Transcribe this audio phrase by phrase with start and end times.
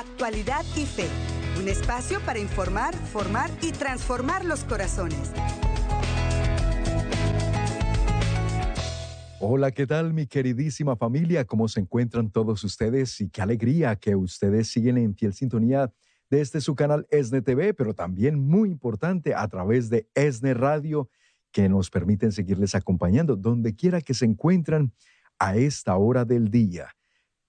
[0.00, 1.08] Actualidad y Fe,
[1.60, 5.30] un espacio para informar, formar y transformar los corazones.
[9.40, 11.44] Hola, ¿qué tal mi queridísima familia?
[11.44, 13.20] ¿Cómo se encuentran todos ustedes?
[13.20, 15.92] Y qué alegría que ustedes siguen en fiel sintonía
[16.30, 21.10] de este su canal ESNE TV, pero también muy importante a través de ESNE Radio,
[21.52, 24.94] que nos permiten seguirles acompañando donde quiera que se encuentran
[25.38, 26.88] a esta hora del día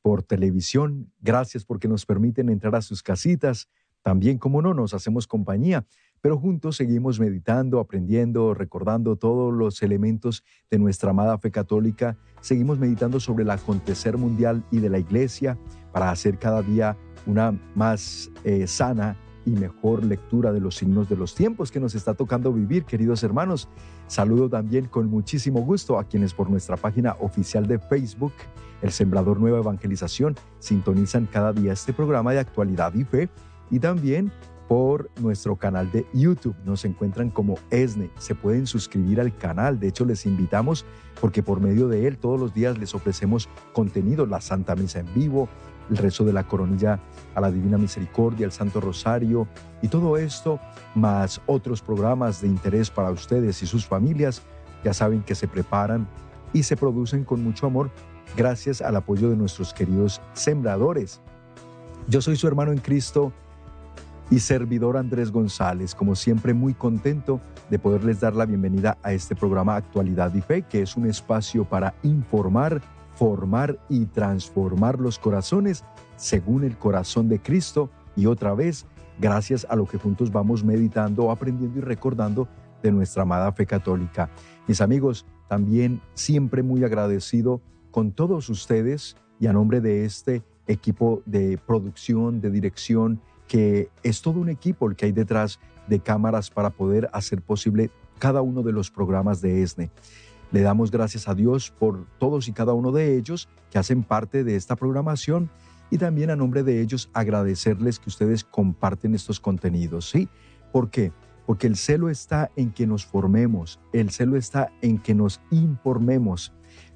[0.02, 1.12] por televisión.
[1.22, 3.70] Gracias porque nos permiten entrar a sus casitas.
[4.02, 5.86] También, como no, nos hacemos compañía,
[6.22, 12.18] pero juntos seguimos meditando, aprendiendo, recordando todos los elementos de nuestra amada fe católica.
[12.42, 15.58] Seguimos meditando sobre el acontecer mundial y de la iglesia
[15.92, 19.16] para hacer cada día una más eh, sana
[19.46, 23.24] y mejor lectura de los signos de los tiempos que nos está tocando vivir, queridos
[23.24, 23.68] hermanos.
[24.08, 28.34] Saludo también con muchísimo gusto a quienes por nuestra página oficial de Facebook
[28.82, 33.30] el Sembrador Nueva Evangelización sintonizan cada día este programa de actualidad y fe
[33.70, 34.32] y también
[34.68, 36.56] por nuestro canal de YouTube.
[36.66, 38.10] Nos encuentran como ESNE.
[38.18, 39.80] Se pueden suscribir al canal.
[39.80, 40.86] De hecho, les invitamos
[41.20, 45.14] porque por medio de él todos los días les ofrecemos contenido, la Santa Misa en
[45.14, 45.50] vivo,
[45.92, 47.00] el rezo de la coronilla
[47.36, 49.48] a la Divina Misericordia, el Santo Rosario
[49.82, 50.60] y todo esto,
[50.96, 54.42] más otros programas de interés para ustedes y sus familias,
[54.84, 56.08] ya saben que se preparan
[56.54, 57.92] y se producen con mucho amor
[58.36, 61.22] gracias al apoyo de nuestros queridos sembradores.
[62.08, 63.32] Yo soy su hermano en Cristo
[64.30, 69.36] y servidor Andrés González, como siempre muy contento de poderles dar la bienvenida a este
[69.36, 72.82] programa Actualidad y Fe, que es un espacio para informar,
[73.22, 75.84] formar y transformar los corazones
[76.16, 78.88] según el corazón de Cristo y otra vez
[79.20, 82.48] gracias a lo que juntos vamos meditando, aprendiendo y recordando
[82.82, 84.32] de nuestra amada fe católica.
[84.68, 87.62] Mis amigos, también siempre muy agradecido
[87.92, 94.24] con todos ustedes y a nombre de este equipo de producción, de dirección, que es
[94.24, 98.64] todo un equipo el que hay detrás de cámaras para poder hacer posible cada uno
[98.64, 99.92] de los programas de ESNE.
[100.52, 104.44] Le damos gracias a Dios por todos y cada uno de ellos que hacen parte
[104.44, 105.50] de esta programación
[105.90, 110.10] y también a nombre de ellos agradecerles que ustedes comparten estos contenidos.
[110.10, 110.28] ¿Sí?
[110.72, 111.12] ¿Por qué?
[111.46, 116.54] Porque el celo está en que nos formemos, el celo está en que nos informemos,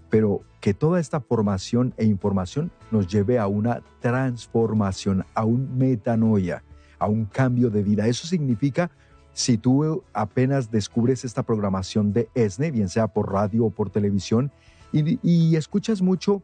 [0.10, 6.64] pero que toda esta formación e información nos lleve a una transformación, a un metanoia,
[7.00, 8.08] a un cambio de vida.
[8.08, 8.92] Eso significa,
[9.36, 14.50] si tú apenas descubres esta programación de ESNE, bien sea por radio o por televisión,
[14.94, 16.42] y, escuchas mucho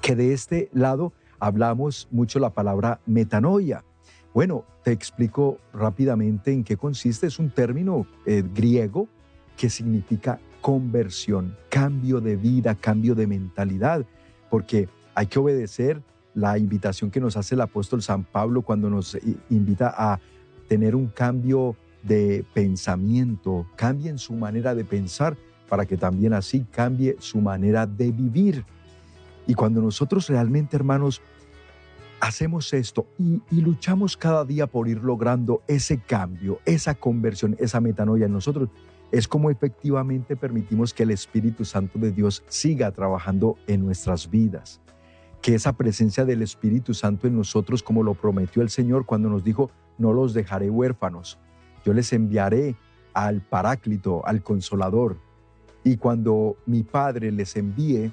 [0.00, 3.84] que de este lado hablamos mucho la palabra metanoia.
[4.34, 7.28] Bueno, te explico rápidamente en qué consiste.
[7.28, 9.06] Es un término eh, griego
[9.56, 14.04] que significa conversión, cambio de vida, cambio de mentalidad,
[14.50, 16.02] porque hay que obedecer
[16.34, 19.16] la invitación que nos hace el apóstol San Pablo cuando nos
[19.50, 20.18] invita a
[20.66, 25.36] tener un cambio de pensamiento, cambien su manera de pensar
[25.68, 28.64] para que también así cambie su manera de vivir.
[29.46, 31.22] Y cuando nosotros realmente, hermanos,
[32.20, 38.26] hacemos esto y, luchamos cada día por ir logrando ese cambio, esa conversión, esa metanoia
[38.26, 38.68] en nosotros,
[39.10, 44.80] es como efectivamente permitimos que el Espíritu Santo de Dios siga trabajando en nuestras vidas.
[45.42, 49.42] Que esa presencia del Espíritu Santo en nosotros, como lo prometió el Señor cuando nos
[49.42, 51.38] dijo, no los dejaré huérfanos,
[51.84, 52.76] yo les enviaré
[53.14, 55.18] al Paráclito, al Consolador.
[55.84, 58.12] Y cuando mi Padre les envíe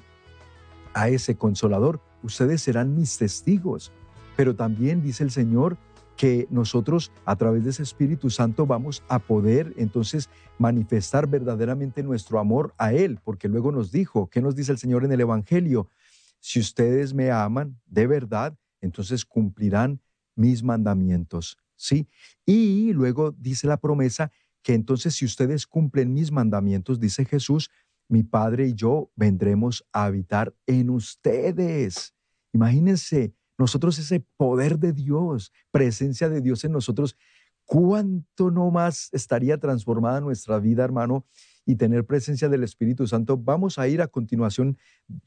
[0.92, 3.92] a ese Consolador, ustedes serán mis testigos.
[4.36, 5.76] Pero también dice el Señor
[6.16, 12.38] que nosotros a través de ese Espíritu Santo vamos a poder entonces manifestar verdaderamente nuestro
[12.38, 15.88] amor a Él, porque luego nos dijo, ¿qué nos dice el Señor en el Evangelio?
[16.38, 20.00] Si ustedes me aman de verdad, entonces cumplirán
[20.34, 22.08] mis mandamientos, ¿sí?
[22.44, 24.30] Y luego dice la promesa
[24.62, 27.70] que entonces si ustedes cumplen mis mandamientos, dice Jesús,
[28.08, 32.14] mi Padre y yo vendremos a habitar en ustedes.
[32.52, 37.16] Imagínense nosotros ese poder de Dios, presencia de Dios en nosotros,
[37.64, 41.24] ¿cuánto no más estaría transformada nuestra vida, hermano?
[41.64, 43.36] Y tener presencia del Espíritu Santo.
[43.36, 44.76] Vamos a ir a continuación,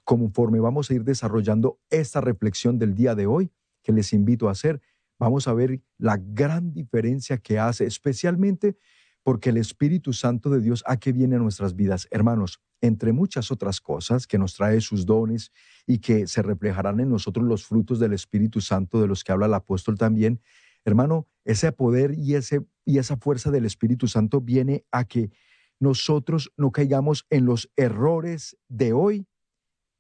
[0.04, 3.52] conforme vamos a ir desarrollando esta reflexión del día de hoy,
[3.82, 4.82] que les invito a hacer.
[5.24, 8.76] Vamos a ver la gran diferencia que hace, especialmente
[9.24, 12.10] porque el Espíritu Santo de Dios a qué viene a nuestras vidas.
[12.12, 15.54] Hermanos, entre muchas otras cosas, que nos trae sus dones
[15.88, 19.46] y que se reflejarán en nosotros los frutos del Espíritu Santo de los que habla
[19.46, 20.42] el apóstol también,
[20.84, 25.32] hermano, ese poder y, ese, y esa fuerza del Espíritu Santo viene a que
[25.80, 29.26] nosotros no caigamos en los errores de hoy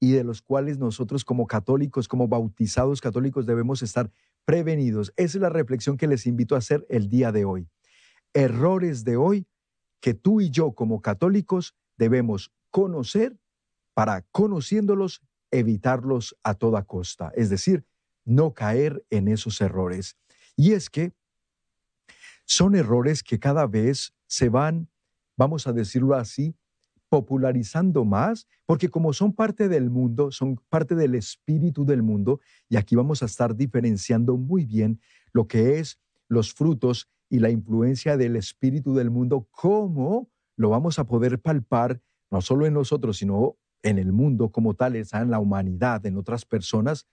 [0.01, 4.11] y de los cuales nosotros como católicos, como bautizados católicos, debemos estar
[4.45, 5.13] prevenidos.
[5.15, 7.67] Esa es la reflexión que les invito a hacer el día de hoy.
[8.33, 9.47] Errores de hoy
[9.99, 13.37] que tú y yo como católicos debemos conocer
[13.93, 17.85] para conociéndolos evitarlos a toda costa, es decir,
[18.25, 20.17] no caer en esos errores.
[20.55, 21.13] Y es que
[22.45, 24.89] son errores que cada vez se van,
[25.37, 26.55] vamos a decirlo así,
[27.13, 32.39] popularizando más, porque como son parte del mundo, son parte del espíritu del mundo,
[32.69, 34.99] y aquí vamos a estar diferenciando muy bien
[35.31, 40.97] lo que es los frutos y la influencia del espíritu del mundo, cómo lo vamos
[40.97, 42.01] a poder palpar,
[42.31, 46.45] no solo en nosotros, sino en el mundo como tal, en la humanidad, en otras
[46.45, 47.05] personas,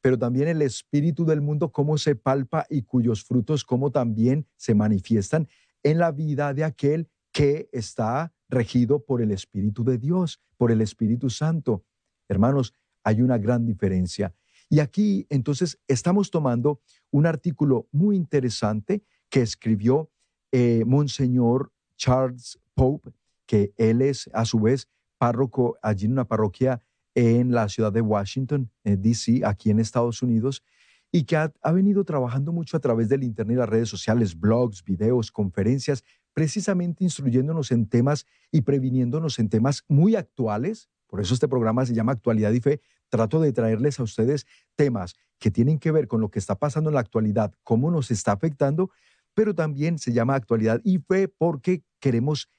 [0.00, 4.74] pero también el espíritu del mundo, cómo se palpa y cuyos frutos, cómo también se
[4.74, 5.46] manifiestan
[5.84, 10.80] en la vida de aquel que está regido por el Espíritu de Dios, por el
[10.80, 11.84] Espíritu Santo.
[12.28, 14.34] Hermanos, hay una gran diferencia.
[14.68, 20.10] Y aquí entonces estamos tomando un artículo muy interesante que escribió
[20.52, 23.12] eh, Monseñor Charles Pope,
[23.46, 24.88] que él es a su vez
[25.18, 26.82] párroco allí en una parroquia
[27.14, 30.62] en la ciudad de Washington, eh, D.C., aquí en Estados Unidos,
[31.10, 35.32] y que ha, venido trabajando mucho a través del Internet las redes sociales, blogs, videos,
[35.32, 36.04] conferencias,
[36.36, 40.90] precisamente instruyéndonos en temas y previniéndonos en temas muy actuales.
[41.06, 42.82] Por eso este programa se llama Actualidad y Fe.
[43.08, 46.90] Trato de traerles a ustedes temas que tienen que ver con lo que está pasando
[46.90, 48.90] en la actualidad, cómo nos está afectando,
[49.32, 52.50] pero también se llama Actualidad y Fe porque queremos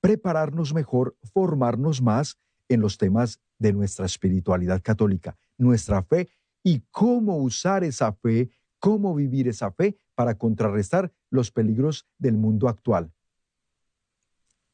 [0.00, 2.38] prepararnos mejor, formarnos más
[2.70, 6.30] en los temas de nuestra espiritualidad católica, nuestra fe
[6.62, 8.48] y cómo usar esa fe,
[8.80, 13.12] cómo vivir esa fe para contrarrestar los peligros del mundo actual.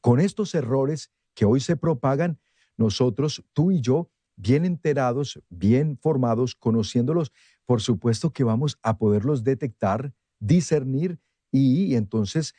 [0.01, 2.39] Con estos errores que hoy se propagan,
[2.77, 7.31] nosotros, tú y yo, bien enterados, bien formados, conociéndolos,
[7.65, 11.19] por supuesto que vamos a poderlos detectar, discernir
[11.51, 12.53] y, entonces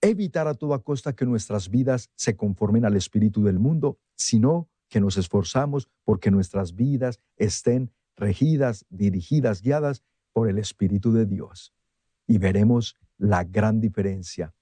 [0.00, 5.00] evitar a toda costa que nuestras vidas se conformen al espíritu del mundo, sino que
[5.00, 10.02] nos esforzamos porque nuestras vidas estén regidas, dirigidas, guiadas
[10.32, 11.74] por el Espíritu de Dios.
[12.26, 14.54] Y veremos la gran diferencia.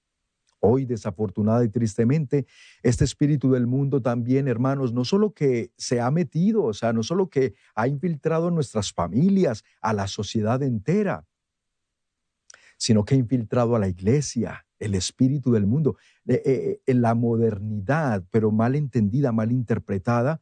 [0.59, 2.45] Hoy, desafortunada y tristemente,
[2.83, 7.01] este espíritu del mundo también, hermanos, no solo que se ha metido, o sea, no
[7.01, 11.25] solo que ha infiltrado nuestras familias, a la sociedad entera,
[12.77, 15.97] sino que ha infiltrado a la iglesia, el espíritu del mundo,
[16.27, 20.41] eh, eh, en la modernidad, pero mal entendida, mal interpretada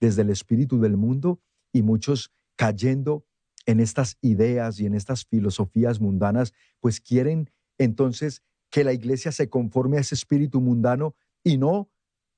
[0.00, 1.40] desde el espíritu del mundo
[1.72, 3.24] y muchos cayendo
[3.70, 9.48] en estas ideas y en estas filosofías mundanas, pues quieren entonces que la iglesia se
[9.48, 11.90] conforme a ese espíritu mundano y no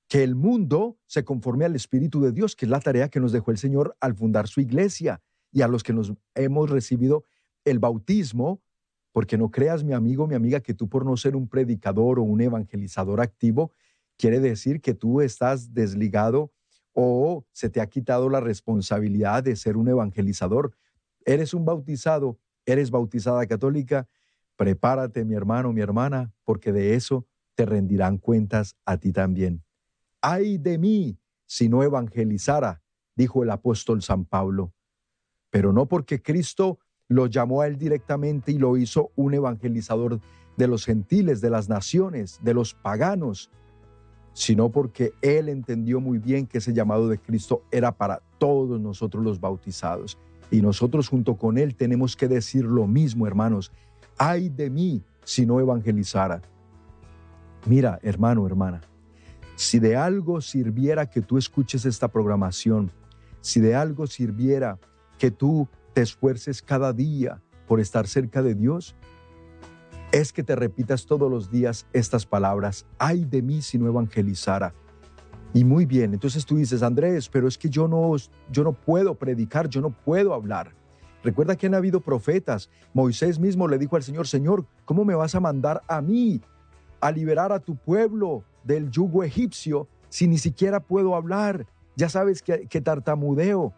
[0.08, 3.32] que el mundo se conforme al espíritu de Dios, que es la tarea que nos
[3.32, 7.24] dejó el Señor al fundar su iglesia y a los que nos hemos recibido
[7.64, 8.60] el bautismo
[9.12, 12.22] porque no creas, mi amigo, mi amiga, que tú por no ser un predicador o
[12.22, 13.72] un evangelizador activo,
[14.16, 16.50] quiere decir que tú estás desligado
[16.92, 20.74] o se te ha quitado la responsabilidad de ser un evangelizador.
[21.24, 24.08] Eres un bautizado, eres bautizada católica,
[24.56, 29.62] prepárate, mi hermano, mi hermana, porque de eso te rendirán cuentas a ti también.
[30.20, 32.82] Ay de mí si no evangelizara,
[33.14, 34.72] dijo el apóstol San Pablo,
[35.50, 36.78] pero no porque Cristo
[37.08, 40.18] lo llamó a él directamente y lo hizo un evangelizador
[40.56, 43.50] de los gentiles, de las naciones, de los paganos,
[44.32, 49.22] sino porque él entendió muy bien que ese llamado de Cristo era para todos nosotros
[49.22, 50.18] los bautizados.
[50.52, 53.72] Y nosotros junto con él tenemos que decir lo mismo, hermanos.
[54.18, 56.42] Ay de mí si no evangelizara.
[57.66, 58.82] Mira, hermano, hermana,
[59.56, 62.90] si de algo sirviera que tú escuches esta programación,
[63.40, 64.78] si de algo sirviera
[65.18, 68.94] que tú te esfuerces cada día por estar cerca de Dios,
[70.12, 74.74] es que te repitas todos los días estas palabras, ay de mí si no evangelizara.
[75.54, 78.14] Y muy bien, entonces tú dices, Andrés, pero es que yo no,
[78.50, 80.72] yo no puedo predicar, yo no puedo hablar.
[81.22, 82.70] Recuerda que han habido profetas.
[82.94, 86.40] Moisés mismo le dijo al Señor, Señor, ¿cómo me vas a mandar a mí
[87.00, 91.66] a liberar a tu pueblo del yugo egipcio si ni siquiera puedo hablar?
[91.96, 93.72] Ya sabes que, que tartamudeo.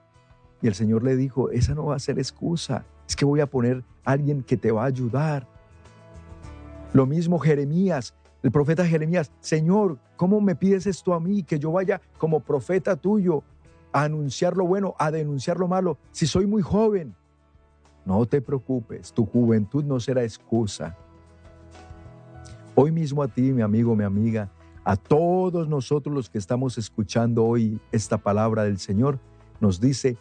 [0.62, 3.46] Y el Señor le dijo, esa no va a ser excusa, es que voy a
[3.46, 5.46] poner a alguien que te va a ayudar.
[6.94, 11.42] Lo mismo Jeremías, el profeta Jeremías, Señor, ¿cómo me pides esto a mí?
[11.42, 13.42] Que yo vaya como profeta tuyo
[13.90, 17.14] a anunciar lo bueno, a denunciar lo malo, si soy muy joven.
[18.04, 20.94] No te preocupes, tu juventud no será excusa.
[22.74, 24.50] Hoy mismo a ti, mi amigo, mi amiga,
[24.84, 29.18] a todos nosotros los que estamos escuchando hoy esta palabra del Señor,
[29.58, 30.18] nos dice,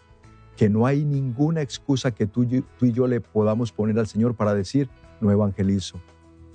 [0.55, 2.45] que no hay ninguna excusa que tú,
[2.79, 4.89] tú y yo le podamos poner al Señor para decir,
[5.19, 5.99] no evangelizo.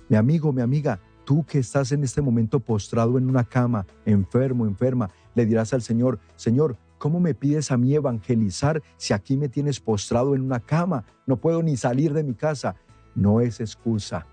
[0.08, 4.64] Mi amigo, mi amiga, tú que estás en este momento postrado en una cama, enfermo,
[4.64, 9.50] enferma, le dirás al Señor, Señor, ¿cómo me pides a mí evangelizar si aquí me
[9.50, 11.04] tienes postrado en una cama?
[11.26, 12.76] No puedo ni salir de mi casa.
[13.14, 14.25] No es excusa.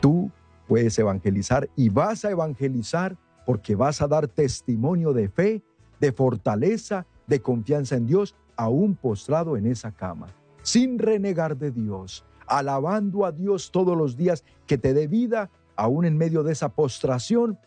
[0.00, 0.30] Tú
[0.66, 5.62] puedes evangelizar y vas a evangelizar porque vas a dar testimonio de fe,
[6.00, 10.28] de fortaleza, de confianza en Dios, aún postrado en esa cama,
[10.62, 16.04] sin renegar de Dios, alabando a Dios todos los días que te dé vida, aún
[16.04, 17.58] en medio de esa postración,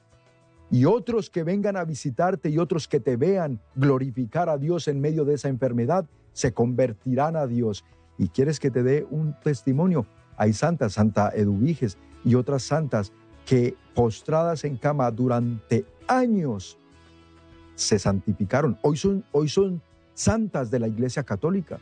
[0.70, 5.02] y otros que vengan a visitarte y otros que te vean glorificar a Dios en
[5.02, 7.84] medio de esa enfermedad, se convertirán a Dios.
[8.18, 10.06] Y quieres que te dé un testimonio.
[10.38, 13.12] Hay santas, Santa Eduviges y otras santas
[13.46, 16.78] que postradas en cama durante años
[17.76, 18.78] se santificaron.
[18.82, 19.82] Hoy son, hoy son
[20.14, 21.80] santas de la Iglesia Católica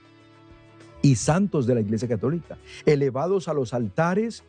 [1.01, 4.43] y santos de la Iglesia Católica, elevados a los altares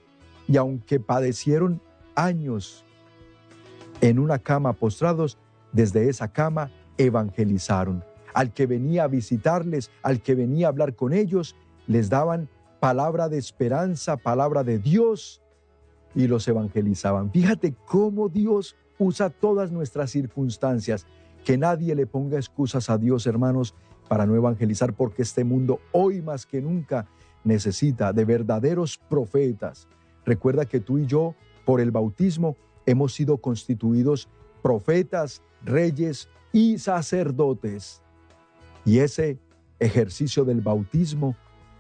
[0.51, 1.81] y aunque padecieron
[2.17, 2.85] años
[4.01, 5.39] en una cama postrados,
[5.73, 8.03] desde esa cama evangelizaron.
[8.35, 11.55] Al que venía a visitarles, al que venía a hablar con ellos,
[11.87, 12.49] les daban
[12.81, 15.41] palabra de esperanza, palabra de Dios,
[16.17, 17.31] y los evangelizaban.
[17.31, 21.07] Fíjate cómo Dios usa todas nuestras circunstancias.
[21.45, 23.77] Que nadie le ponga excusas a Dios, hermanos,
[24.09, 27.07] para no evangelizar, porque este mundo hoy más que nunca
[27.45, 29.87] necesita de verdaderos profetas.
[30.25, 31.35] Recuerda que tú y yo,
[31.65, 34.29] por el bautismo, hemos sido constituidos
[34.63, 38.03] profetas, reyes y sacerdotes.
[38.85, 39.39] Y ese
[39.79, 41.37] ejercicio del bautismo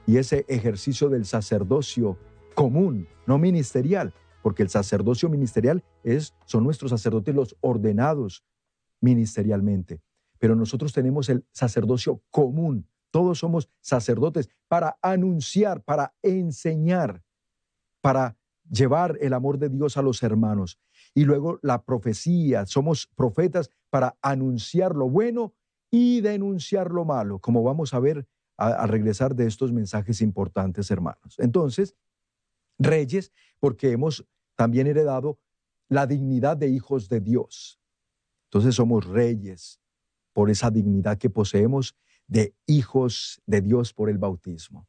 [0.07, 2.17] y ese ejercicio del sacerdocio
[2.55, 8.45] común, no ministerial, porque el sacerdocio ministerial es, son nuestros sacerdotes los ordenados
[9.01, 10.01] ministerialmente.
[10.39, 12.87] Pero nosotros tenemos el sacerdocio común.
[13.11, 17.23] Todos somos sacerdotes para anunciar, para enseñar,
[18.01, 18.37] para
[18.71, 20.79] llevar el amor de Dios a los hermanos.
[21.15, 25.55] Y luego la profecía, somos profetas para anunciar lo bueno
[25.91, 28.27] y denunciar lo malo, como vamos a ver
[28.57, 31.37] al regresar de estos mensajes importantes, hermanos.
[31.39, 31.97] Entonces,
[32.79, 35.39] reyes porque hemos también heredado
[35.89, 37.81] la dignidad de hijos de Dios.
[38.45, 39.81] Entonces somos reyes
[40.33, 44.89] por esa dignidad que poseemos de hijos de Dios por el bautismo.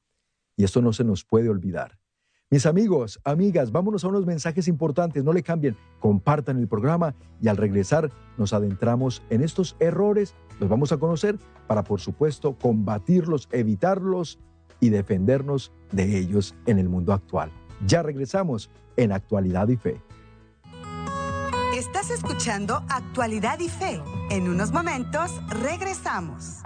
[0.56, 2.01] Y esto no se nos puede olvidar.
[2.54, 7.48] Mis amigos, amigas, vámonos a unos mensajes importantes, no le cambien, compartan el programa y
[7.48, 13.48] al regresar nos adentramos en estos errores, los vamos a conocer para, por supuesto, combatirlos,
[13.54, 14.38] evitarlos
[14.82, 17.54] y defendernos de ellos en el mundo actual.
[17.88, 20.02] Ya regresamos en Actualidad y Fe.
[21.74, 24.02] Estás escuchando Actualidad y Fe.
[24.30, 25.32] En unos momentos
[25.64, 26.62] regresamos.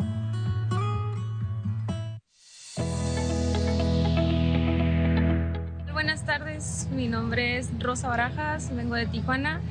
[6.56, 9.62] Tardes, mi nombre es Rosa Barajas, vengo de Tijuana.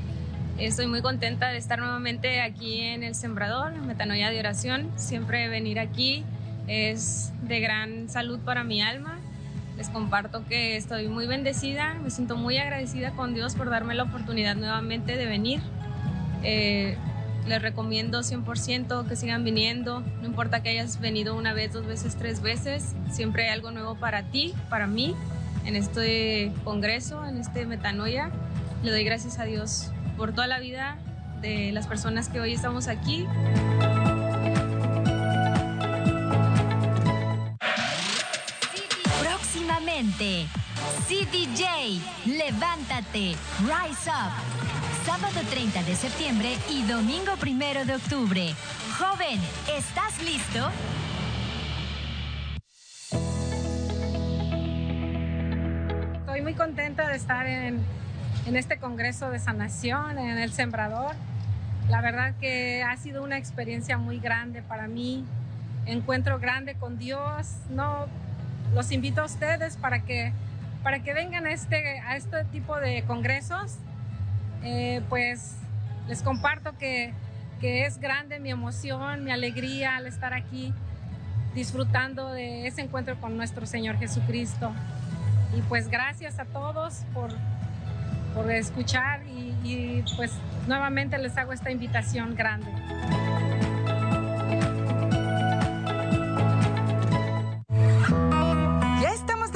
[0.58, 4.90] Estoy muy contenta de estar nuevamente aquí en El Sembrador, en Metanoia de Oración.
[4.96, 6.24] Siempre venir aquí
[6.66, 9.18] es de gran salud para mi alma
[9.76, 14.04] les comparto que estoy muy bendecida, me siento muy agradecida con Dios por darme la
[14.04, 15.60] oportunidad nuevamente de venir.
[16.44, 16.96] Eh,
[17.48, 22.14] les recomiendo 100% que sigan viniendo, no importa que hayas venido una vez, dos veces,
[22.14, 25.16] tres veces, siempre hay algo nuevo para ti, para mí,
[25.64, 28.30] en este congreso, en este metanoia.
[28.83, 30.99] Le doy gracias a Dios por toda la vida
[31.40, 33.26] de las personas que hoy estamos aquí.
[41.09, 44.33] CDJ, levántate, rise up.
[45.06, 48.54] Sábado 30 de septiembre y domingo 1 de octubre.
[48.99, 49.40] Joven,
[49.76, 50.71] ¿estás listo?
[57.14, 57.80] De estar en,
[58.44, 61.14] en este Congreso de Sanación, en El Sembrador.
[61.88, 65.25] La verdad que ha sido una experiencia muy grande para mí.
[65.87, 67.52] Encuentro grande con Dios.
[67.71, 68.06] No
[68.75, 70.33] los invito a ustedes para que,
[70.83, 73.76] para que vengan a este, a este tipo de congresos.
[74.64, 75.54] Eh, pues
[76.09, 77.12] les comparto que,
[77.61, 80.75] que es grande mi emoción, mi alegría al estar aquí
[81.54, 84.73] disfrutando de ese encuentro con nuestro Señor Jesucristo.
[85.56, 87.30] Y pues gracias a todos por,
[88.34, 90.32] por escuchar y, y pues
[90.66, 92.70] nuevamente les hago esta invitación grande.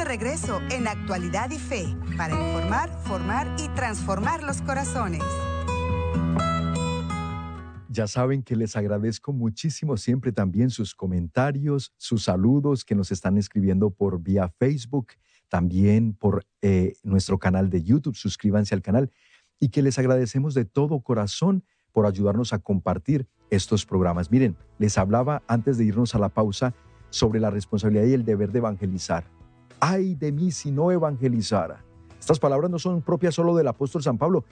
[0.08, 1.84] regreso en Actualidad y Fe
[2.16, 5.22] para informar, formar y transformar los corazones.
[7.90, 13.36] Ya saben que les agradezco muchísimo siempre también sus comentarios, sus saludos que nos están
[13.36, 15.08] escribiendo por vía Facebook,
[15.48, 18.16] también por eh, nuestro canal de YouTube.
[18.16, 19.10] Suscríbanse al canal
[19.60, 24.30] y que les agradecemos de todo corazón por ayudarnos a compartir estos programas.
[24.30, 26.74] Miren, les hablaba antes de irnos a la pausa
[27.10, 29.24] sobre la responsabilidad y el deber de evangelizar.
[29.80, 31.84] Ay de mí si no evangelizara.
[32.18, 34.44] Estas palabras no son propias solo del apóstol San Pablo.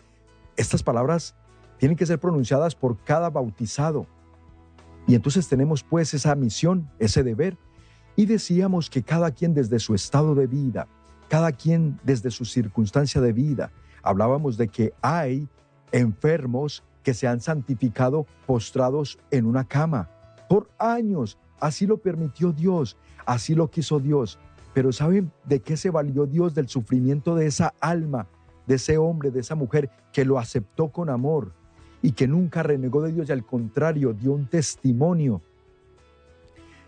[0.57, 1.35] Estas palabras
[1.79, 4.07] tienen que ser pronunciadas por cada bautizado.
[5.07, 7.57] Y entonces tenemos pues esa misión, ese deber.
[8.17, 10.89] Y decíamos que cada quien desde su estado de vida,
[11.29, 13.71] cada quien desde su circunstancia de vida,
[14.03, 15.49] hablábamos de que hay
[15.93, 20.09] enfermos que se han santificado postrados en una cama
[20.49, 21.39] por años.
[21.61, 22.97] Así lo permitió Dios,
[23.27, 24.39] así lo quiso Dios.
[24.73, 28.27] Pero ¿saben de qué se valió Dios del sufrimiento de esa alma,
[28.67, 31.53] de ese hombre, de esa mujer que lo aceptó con amor?
[32.03, 35.43] y que nunca renegó de Dios y al contrario dio un testimonio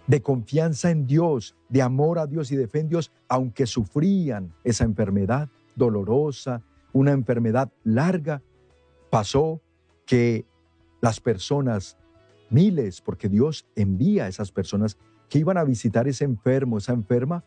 [0.08, 4.54] de confianza en Dios, de amor a Dios y de fe en Dios, aunque sufrían
[4.64, 6.62] esa enfermedad dolorosa,
[6.94, 8.42] una enfermedad larga,
[9.10, 9.60] pasó
[10.06, 10.46] que
[11.02, 11.98] las personas,
[12.48, 14.96] miles, porque Dios envía a esas personas
[15.28, 17.44] que iban a visitar ese enfermo, esa enferma,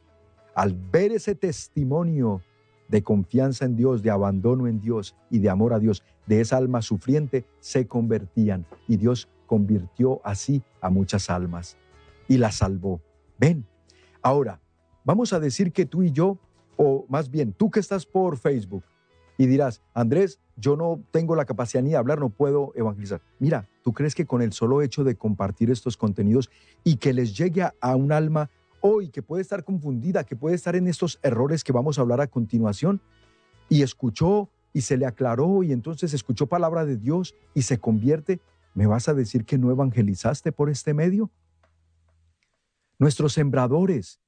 [0.54, 2.42] al ver ese testimonio
[2.90, 6.58] de confianza en Dios, de abandono en Dios y de amor a Dios, de esa
[6.58, 8.68] alma sufriente, se convertían.
[8.88, 11.81] Y Dios convirtió así a muchas almas
[12.32, 13.02] y las salvó.
[13.38, 13.68] Ven,
[14.22, 14.62] ahora,
[15.04, 16.38] vamos a decir que tú y yo,
[16.78, 18.86] o más bien tú que estás por Facebook,
[19.38, 23.20] y dirás, Andrés, yo no tengo la capacidad ni de hablar, no puedo evangelizar.
[23.38, 26.50] Mira, ¿tú crees que con el solo hecho de compartir estos contenidos
[26.86, 30.78] y que les llegue a un alma hoy que puede estar confundida, que puede estar
[30.78, 33.02] en estos errores que vamos a hablar a continuación,
[33.68, 38.40] y escuchó y se le aclaró y entonces escuchó palabra de Dios y se convierte,
[38.74, 41.30] ¿me vas a decir que no evangelizaste por este medio?
[43.02, 44.22] Nuestros sembradores,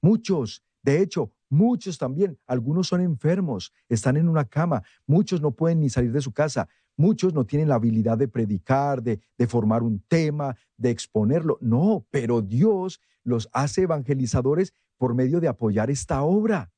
[0.00, 5.78] muchos, de hecho, muchos también, algunos son enfermos, están en una cama, muchos no pueden
[5.78, 10.00] ni salir de su casa, Muchos no tienen la habilidad de predicar, de, formar un
[10.00, 11.58] tema, de exponerlo.
[11.60, 16.70] No, pero Dios los hace evangelizadores por medio de apoyar esta obra.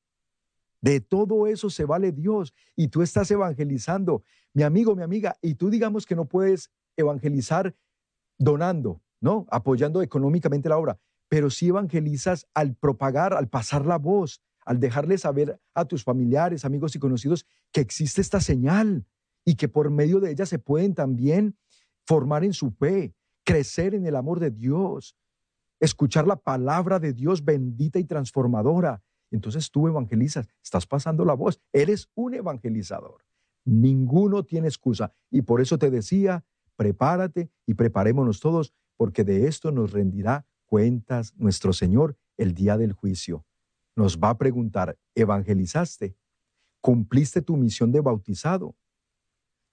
[0.81, 5.55] De todo eso se vale Dios y tú estás evangelizando, mi amigo, mi amiga, y
[5.55, 7.75] tú digamos que no puedes evangelizar
[8.37, 9.45] donando, ¿no?
[9.49, 15.17] Apoyando económicamente la obra, pero sí evangelizas al propagar, al pasar la voz, al dejarle
[15.17, 19.05] saber a tus familiares, amigos y conocidos que existe esta señal
[19.45, 21.57] y que por medio de ella se pueden también
[22.05, 23.13] formar en su fe,
[23.45, 25.15] crecer en el amor de Dios,
[25.79, 29.01] escuchar la palabra de Dios bendita y transformadora.
[29.31, 33.23] Entonces tú evangelizas, estás pasando la voz, eres un evangelizador.
[33.65, 35.13] Ninguno tiene excusa.
[35.29, 41.33] Y por eso te decía, prepárate y preparémonos todos, porque de esto nos rendirá cuentas
[41.37, 43.45] nuestro Señor el día del juicio.
[43.95, 46.15] Nos va a preguntar, ¿evangelizaste?
[46.81, 48.75] ¿Cumpliste tu misión de bautizado?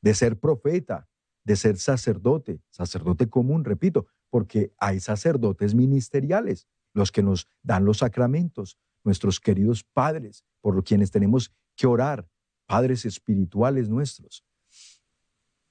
[0.01, 1.09] ¿De ser profeta?
[1.45, 2.63] ¿De ser sacerdote?
[2.71, 9.85] Sacerdote común, repito, porque hay sacerdotes ministeriales, los que nos dan los sacramentos, nuestros queridos
[9.85, 12.29] padres, por quienes tenemos que orar,
[12.67, 14.45] padres espirituales nuestros.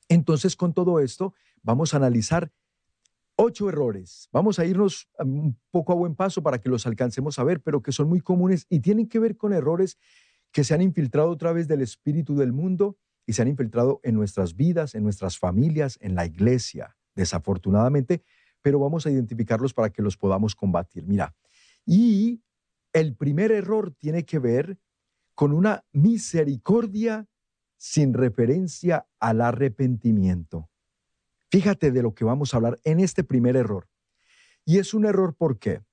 [0.10, 1.34] Entonces, con todo esto,
[1.64, 2.52] vamos a analizar
[3.36, 4.30] ocho errores.
[4.32, 7.82] Vamos a irnos un poco a buen paso para que los alcancemos a ver, pero
[7.82, 9.98] que son muy comunes y tienen que ver con errores
[10.52, 14.16] que se han infiltrado otra vez del espíritu del mundo y se han infiltrado en
[14.16, 16.96] nuestras vidas, en nuestras familias, en la iglesia.
[17.16, 18.24] Desafortunadamente,
[18.62, 21.06] pero vamos a identificarlos para que los podamos combatir.
[21.06, 21.36] Mira,
[21.86, 22.42] y
[22.94, 24.78] el primer error tiene que ver
[25.36, 27.28] con una misericordia
[27.78, 30.70] sin referencia al arrepentimiento.
[31.54, 33.88] Fíjate de lo que vamos a hablar en este primer error.
[34.66, 35.84] Y es un error ¿por qué?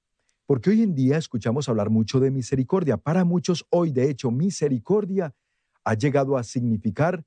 [0.46, 2.96] Porque hoy en día escuchamos hablar mucho de misericordia.
[2.96, 5.34] Para muchos hoy, de hecho, misericordia
[5.84, 7.26] ha llegado a significar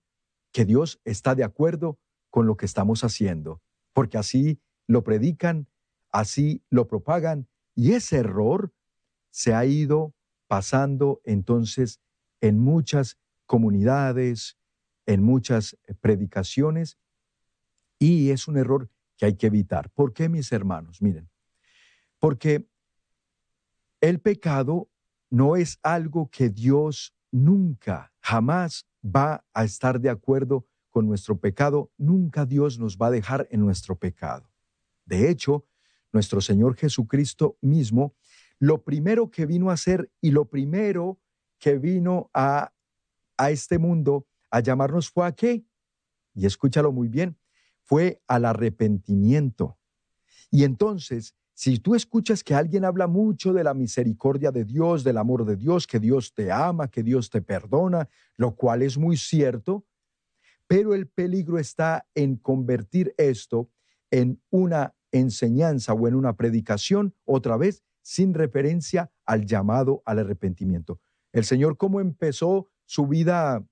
[0.51, 1.99] que Dios está de acuerdo
[2.31, 3.61] con lo que estamos haciendo,
[3.93, 5.67] porque así lo predican,
[6.11, 8.73] así lo propagan y ese error
[9.29, 10.15] se ha ido
[10.47, 12.01] pasando entonces
[12.41, 14.57] en muchas comunidades,
[15.05, 16.97] en muchas predicaciones
[18.03, 19.89] y es un error que hay que evitar.
[19.91, 21.01] ¿Por qué, mis hermanos?
[21.01, 21.29] Miren,
[22.19, 22.67] porque
[24.01, 24.89] el pecado
[25.29, 31.91] no es algo que Dios nunca, jamás va a estar de acuerdo con nuestro pecado,
[31.97, 34.49] nunca Dios nos va a dejar en nuestro pecado.
[35.05, 35.65] De hecho,
[36.11, 38.13] nuestro Señor Jesucristo mismo,
[38.59, 41.19] lo primero que vino a hacer y lo primero
[41.57, 42.73] que vino a,
[43.37, 45.65] a este mundo a llamarnos fue a qué?
[46.35, 47.37] Y escúchalo muy bien,
[47.83, 49.77] fue al arrepentimiento.
[50.49, 55.17] Y entonces, si tú escuchas que alguien habla mucho de la misericordia de Dios, del
[55.17, 59.17] amor de Dios, que Dios te ama, que Dios te perdona, lo cual es muy
[59.17, 59.85] cierto,
[60.67, 63.69] pero el peligro está en convertir esto
[64.09, 70.99] en una enseñanza o en una predicación, otra vez, sin referencia al llamado al arrepentimiento.
[71.31, 73.63] El Señor cómo empezó su vida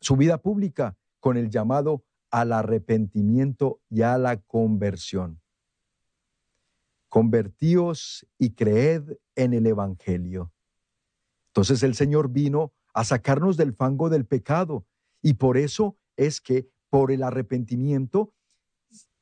[0.00, 5.40] su vida pública con el llamado al arrepentimiento y a la conversión.
[7.08, 10.52] Convertíos y creed en el Evangelio.
[11.48, 14.86] Entonces el Señor vino a sacarnos del fango del pecado
[15.22, 18.34] y por eso es que por el arrepentimiento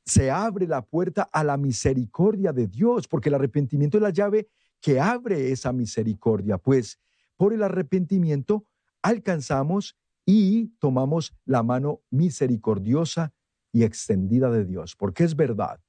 [0.05, 4.47] se abre la puerta a la misericordia de Dios, porque el arrepentimiento es la llave
[4.79, 6.99] que abre esa misericordia, pues
[7.35, 8.65] por el arrepentimiento
[9.01, 9.97] alcanzamos
[10.29, 13.33] y tomamos la mano misericordiosa
[13.71, 15.79] y extendida de Dios, porque es verdad,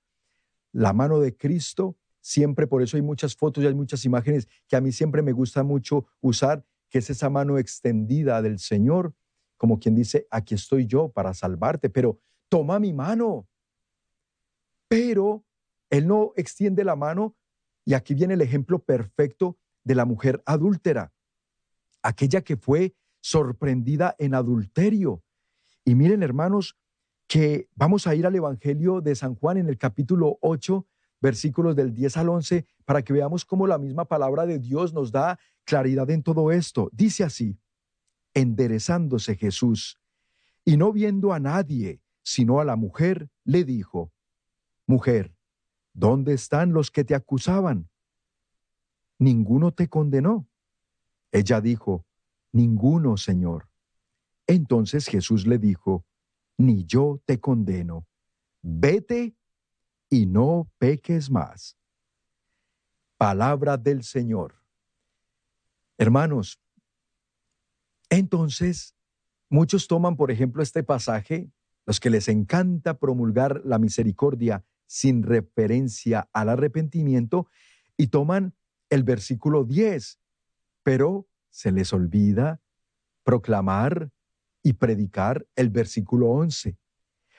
[0.72, 4.77] la mano de Cristo, siempre por eso hay muchas fotos y hay muchas imágenes que
[4.77, 9.12] a mí siempre me gusta mucho usar, que es esa mano extendida del Señor,
[9.57, 13.48] como quien dice, aquí estoy yo para salvarte, pero toma mi mano.
[14.87, 15.44] Pero
[15.90, 17.37] Él no extiende la mano
[17.85, 21.12] y aquí viene el ejemplo perfecto de la mujer adúltera,
[22.03, 25.22] aquella que fue sorprendida en adulterio.
[25.85, 26.76] Y miren, hermanos,
[27.26, 30.87] que vamos a ir al Evangelio de San Juan en el capítulo 8,
[31.20, 35.12] versículos del 10 al 11, para que veamos cómo la misma palabra de Dios nos
[35.12, 36.88] da claridad en todo esto.
[36.92, 37.59] Dice así,
[38.35, 40.00] enderezándose Jesús,
[40.64, 44.12] y no viendo a nadie, sino a la mujer, le dijo,
[44.87, 45.35] Mujer,
[45.92, 47.90] ¿dónde están los que te acusaban?
[49.18, 50.48] Ninguno te condenó.
[51.31, 52.07] Ella dijo,
[52.59, 53.68] Ninguno, Señor.
[54.49, 56.05] Entonces Jesús le dijo,
[56.57, 58.09] Ni yo te condeno.
[58.62, 59.37] Vete
[60.11, 61.79] y no peques más.
[63.16, 64.61] Palabra del Señor.
[65.99, 66.61] Hermanos,
[68.11, 68.97] entonces,
[69.49, 71.53] muchos toman, por ejemplo, este pasaje,
[71.87, 77.47] los que les encanta promulgar la misericordia sin referencia al arrepentimiento,
[77.97, 78.53] y toman
[78.90, 80.18] el versículo 10,
[80.83, 82.61] pero se les olvida
[83.23, 84.11] proclamar
[84.63, 86.77] y predicar el versículo 11.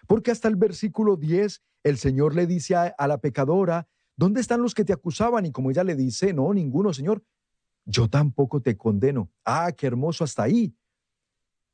[0.08, 4.74] Porque hasta el versículo 10 el Señor le dice a, la pecadora, ¿dónde están los
[4.74, 5.46] que te acusaban?
[5.46, 7.24] Y como ella le dice, no, ninguno, Señor,
[7.86, 9.32] yo tampoco te condeno.
[9.46, 10.76] Ah, qué hermoso hasta ahí.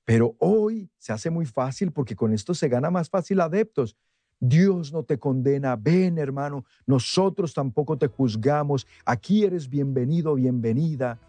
[0.03, 3.97] Pero hoy se hace muy fácil porque con esto se gana más fácil adeptos.
[4.39, 11.19] Dios no te condena, ven hermano, nosotros tampoco te juzgamos, aquí eres bienvenido, bienvenida.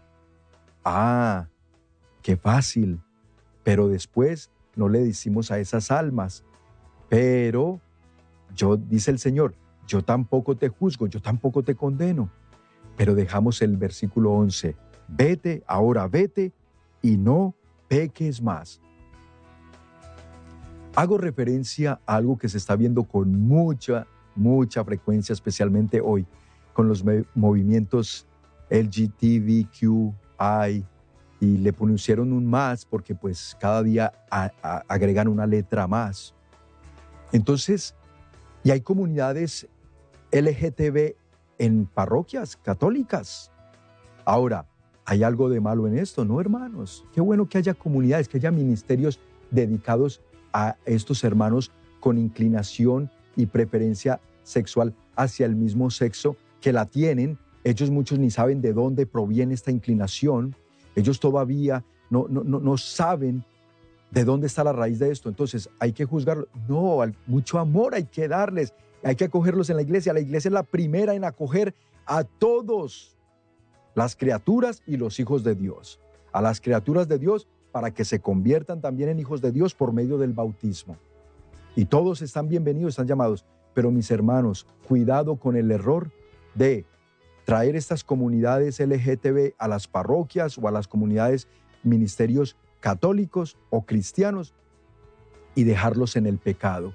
[0.89, 1.49] Ah,
[2.23, 3.01] qué fácil.
[3.65, 6.45] Pero después no le decimos a esas almas,
[7.09, 7.81] pero
[8.55, 9.57] yo, dice el Señor,
[9.89, 12.31] yo tampoco te juzgo, yo tampoco te condeno.
[12.97, 14.77] Pero dejamos el versículo 11,
[15.09, 16.53] vete, ahora vete
[17.03, 17.57] y no
[17.89, 18.81] peques más.
[20.95, 26.27] Hago referencia a algo que se está viendo con mucha, mucha frecuencia, especialmente hoy,
[26.73, 28.29] con los movimientos
[28.71, 30.85] LGTBQ, hay
[31.41, 34.13] y le pusieron un más porque pues cada día
[34.89, 36.35] agregan una letra más.
[37.33, 37.95] Entonces,
[38.65, 39.69] y hay comunidades
[40.33, 41.15] LGTB
[41.59, 43.51] en parroquias católicas.
[44.25, 44.67] Ahora,
[45.05, 46.25] ¿hay algo de malo en esto?
[46.25, 47.05] No, hermanos.
[47.15, 49.21] Qué bueno que haya comunidades, que haya ministerios
[49.51, 50.21] dedicados
[50.53, 51.71] a estos hermanos
[52.01, 58.31] con inclinación y preferencia sexual hacia el mismo sexo que la tienen ellos muchos ni
[58.31, 60.55] saben de dónde proviene esta inclinación.
[60.95, 63.45] Ellos todavía no, no, no, saben
[64.13, 65.29] de dónde está la raíz de esto.
[65.29, 66.47] Entonces, hay que juzgarlo.
[66.69, 68.73] No, mucho amor hay que darles.
[69.03, 70.13] Hay que acogerlos en la iglesia.
[70.13, 71.75] La iglesia es la primera en acoger
[72.07, 73.17] a todos,
[73.97, 75.99] las criaturas y los hijos de Dios.
[76.31, 79.93] A las criaturas de Dios para que se conviertan también en hijos de Dios por
[79.93, 80.99] medio del bautismo.
[81.75, 83.45] Y todos están bienvenidos, están llamados.
[83.75, 86.13] Pero mis hermanos, cuidado con el error
[86.55, 86.85] de
[87.47, 91.47] traer estas comunidades LGTB a las parroquias o a las comunidades
[91.85, 94.53] ministerios católicos o cristianos
[95.55, 96.93] y dejarlos en el pecado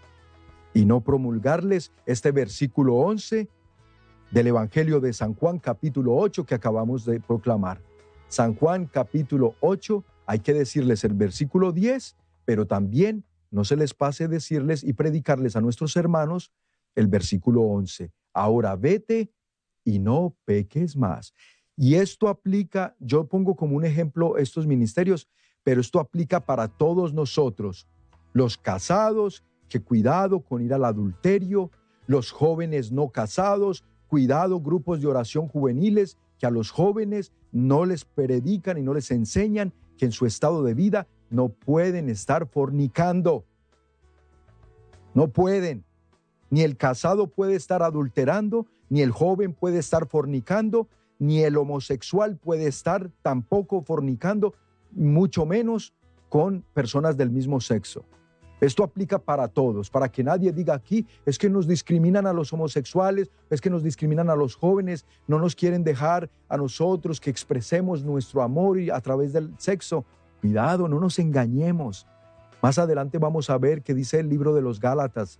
[0.73, 3.47] y no promulgarles este versículo 11
[4.31, 7.81] del Evangelio de San Juan capítulo 8 que acabamos de proclamar.
[8.27, 13.93] San Juan capítulo 8, hay que decirles el versículo 10, pero también no se les
[13.93, 16.51] pase decirles y predicarles a nuestros hermanos
[16.95, 18.11] el versículo 11.
[18.33, 19.31] Ahora vete
[19.83, 21.33] y no peques más.
[21.75, 25.27] Y esto aplica, yo pongo como un ejemplo estos ministerios,
[25.63, 27.87] pero esto aplica para todos nosotros,
[28.33, 31.71] los casados que cuidado con ir al adulterio,
[32.07, 38.03] los jóvenes no casados, cuidado grupos de oración juveniles que a los jóvenes no les
[38.03, 43.45] predican y no les enseñan que en su estado de vida no pueden estar fornicando.
[45.13, 45.85] No pueden.
[46.51, 50.87] Ni el casado puede estar adulterando, ni el joven puede estar fornicando,
[51.17, 54.53] ni el homosexual puede estar tampoco fornicando,
[54.91, 55.93] mucho menos
[56.29, 58.05] con personas del mismo sexo.
[58.59, 62.53] Esto aplica para todos, para que nadie diga aquí, es que nos discriminan a los
[62.53, 67.31] homosexuales, es que nos discriminan a los jóvenes, no nos quieren dejar a nosotros que
[67.31, 70.05] expresemos nuestro amor a través del sexo.
[70.41, 72.05] Cuidado, no nos engañemos.
[72.61, 75.39] Más adelante vamos a ver qué dice el libro de los Gálatas.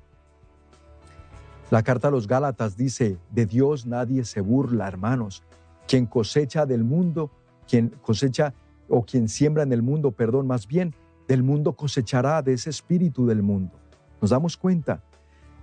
[1.72, 5.42] La carta a los Gálatas dice, de Dios nadie se burla, hermanos.
[5.88, 7.32] Quien cosecha del mundo,
[7.66, 8.54] quien cosecha
[8.90, 10.94] o quien siembra en el mundo, perdón, más bien,
[11.30, 13.72] del mundo cosechará de ese espíritu del mundo.
[14.20, 15.02] ¿Nos damos cuenta?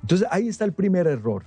[0.01, 1.45] Entonces ahí está el primer error.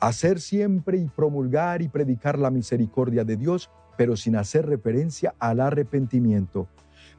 [0.00, 5.60] Hacer siempre y promulgar y predicar la misericordia de Dios, pero sin hacer referencia al
[5.60, 6.66] arrepentimiento.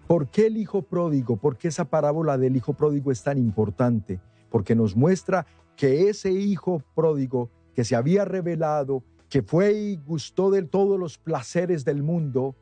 [0.07, 1.37] ¿Por qué el hijo pródigo?
[1.37, 4.19] ¿Por qué esa parábola del hijo pródigo es tan importante?
[4.49, 10.49] Porque nos muestra que ese hijo pródigo que se había revelado, que fue y gustó
[10.49, 12.55] de todos los placeres del mundo,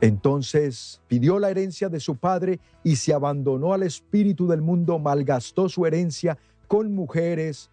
[0.00, 5.68] entonces pidió la herencia de su padre y se abandonó al espíritu del mundo, malgastó
[5.68, 7.70] su herencia con mujeres,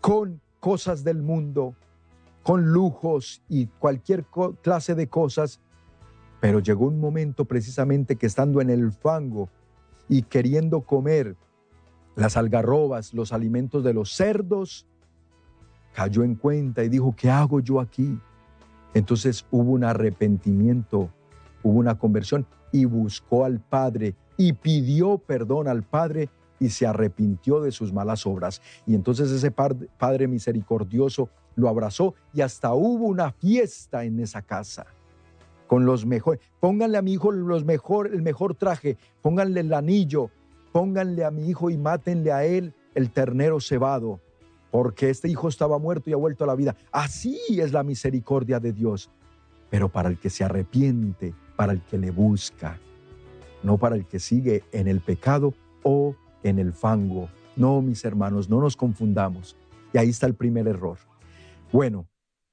[0.00, 1.76] con cosas del mundo,
[2.42, 4.24] con lujos y cualquier
[4.62, 5.60] clase de cosas.
[6.40, 9.48] Pero llegó un momento precisamente que estando en el fango
[10.10, 11.36] y queriendo comer
[12.16, 14.86] las algarrobas, los alimentos de los cerdos,
[15.94, 18.18] cayó en cuenta y dijo, ¿qué hago yo aquí?
[18.92, 21.10] Entonces hubo un arrepentimiento
[21.62, 27.60] hubo una conversión y buscó al Padre y pidió perdón al Padre y se arrepintió
[27.60, 28.60] de sus malas obras.
[28.86, 34.86] Y entonces ese Padre misericordioso lo abrazó y hasta hubo una fiesta en esa casa
[35.70, 36.40] con los mejores.
[36.58, 40.28] Pónganle a mi hijo los mejor, el mejor traje, pónganle el anillo,
[40.72, 44.18] pónganle a mi hijo y mátenle a él el ternero cebado,
[44.72, 46.74] porque este hijo estaba muerto y ha vuelto a la vida.
[46.90, 49.10] Así es la misericordia de Dios.
[49.70, 52.80] Pero para el que se arrepiente, para el que le busca,
[53.62, 55.54] no para el que sigue en el pecado
[55.84, 57.28] o en el fango.
[57.54, 59.56] No, mis hermanos, no nos confundamos.
[59.92, 60.98] Y ahí está el primer error.
[61.70, 62.06] Bueno,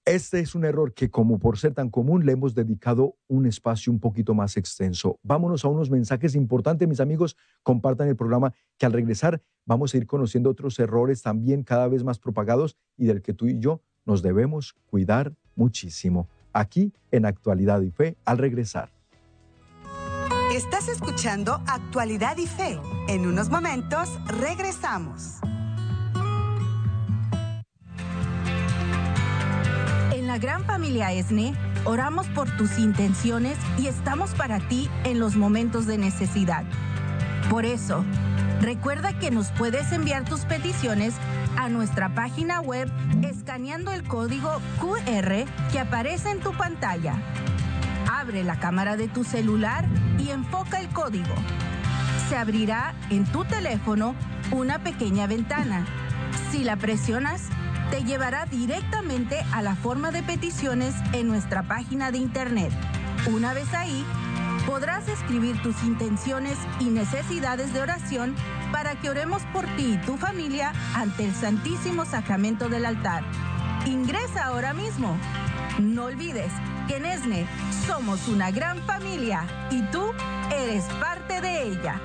[0.07, 3.91] este es un error que como por ser tan común le hemos dedicado un espacio
[3.91, 5.19] un poquito más extenso.
[5.21, 7.35] Vámonos a unos mensajes importantes, mis amigos.
[7.61, 12.05] Compartan el programa que al regresar vamos a ir conociendo otros errores también cada vez
[12.05, 16.29] más propagados y del que tú y yo nos debemos cuidar muchísimo.
[16.53, 18.89] Aquí en Actualidad y Fe al regresar.
[20.55, 22.79] Estás escuchando Actualidad y Fe.
[23.09, 25.41] En unos momentos regresamos.
[30.37, 35.87] La gran familia ESNE, oramos por tus intenciones y estamos para ti en los momentos
[35.87, 36.63] de necesidad.
[37.49, 38.05] Por eso,
[38.61, 41.15] recuerda que nos puedes enviar tus peticiones
[41.57, 42.87] a nuestra página web
[43.23, 47.15] escaneando el código QR que aparece en tu pantalla
[48.07, 49.85] Abre la cámara de tu celular
[50.19, 51.33] y enfoca el código.
[52.29, 54.13] Se abrirá en tu teléfono
[54.51, 55.87] una pequeña ventana.
[56.51, 57.49] Si la presionas,
[57.91, 62.71] te llevará directamente a la forma de peticiones en nuestra página de internet.
[63.31, 64.05] Una vez ahí,
[64.65, 68.35] podrás escribir tus intenciones y necesidades de oración
[68.71, 73.23] para que oremos por ti y tu familia ante el Santísimo Sacramento del altar.
[73.85, 75.17] Ingresa ahora mismo.
[75.79, 76.51] No olvides
[76.87, 77.47] que en ESNE
[77.85, 80.03] somos una gran familia y tú
[80.51, 82.01] eres parte de ella.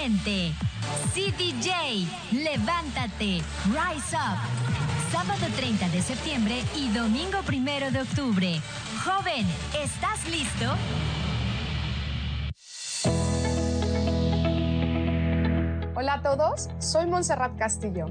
[0.00, 0.54] Próximamente,
[1.12, 4.38] CDJ, levántate, rise up.
[5.12, 8.60] Sábado 30 de septiembre y domingo 1 de octubre.
[9.04, 9.46] Joven,
[9.78, 10.64] ¿estás listo?
[15.94, 18.06] Hola a todos, soy Montserrat Castillo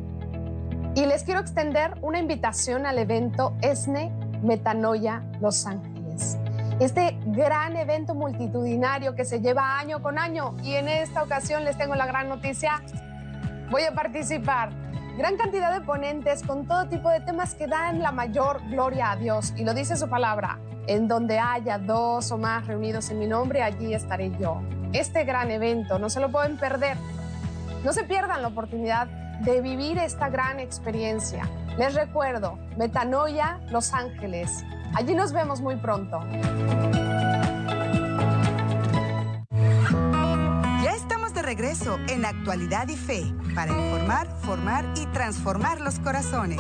[0.96, 4.12] y les quiero extender una invitación al evento ESNE
[4.44, 5.99] Metanoia Los Ángeles.
[6.80, 11.78] Este gran evento multitudinario que se lleva año con año y en esta ocasión les
[11.78, 12.82] tengo la gran noticia,
[13.70, 14.70] voy a participar.
[15.18, 19.16] Gran cantidad de ponentes con todo tipo de temas que dan la mayor gloria a
[19.18, 23.28] Dios y lo dice su palabra, en donde haya dos o más reunidos en mi
[23.28, 24.62] nombre, allí estaré yo.
[24.94, 26.96] Este gran evento no se lo pueden perder
[27.84, 29.08] no se pierdan la oportunidad
[29.42, 31.48] de vivir esta gran experiencia.
[31.78, 34.66] Les recuerdo, Metanoia Los Ángeles,
[34.96, 36.20] Allí nos vemos muy pronto.
[40.84, 43.24] Ya estamos de regreso en Actualidad y Fe
[43.56, 46.60] para informar, formar y transformar los corazones.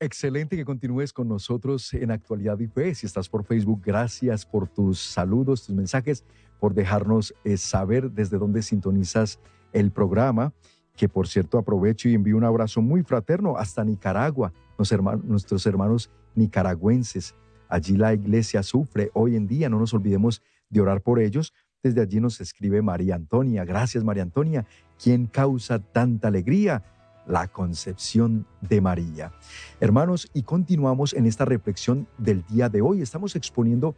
[0.00, 2.94] Excelente que continúes con nosotros en Actualidad y Fe.
[2.94, 6.24] Si estás por Facebook, gracias por tus saludos, tus mensajes,
[6.60, 9.40] por dejarnos eh, saber desde dónde sintonizas
[9.72, 10.52] el programa,
[10.96, 17.34] que por cierto aprovecho y envío un abrazo muy fraterno hasta Nicaragua, nuestros hermanos nicaragüenses.
[17.68, 21.52] Allí la iglesia sufre hoy en día, no nos olvidemos de orar por ellos.
[21.82, 23.64] Desde allí nos escribe María Antonia.
[23.64, 24.66] Gracias María Antonia.
[25.02, 26.82] ¿Quién causa tanta alegría?
[27.28, 29.32] la concepción de María.
[29.80, 33.02] Hermanos, y continuamos en esta reflexión del día de hoy.
[33.02, 33.94] Estamos exponiendo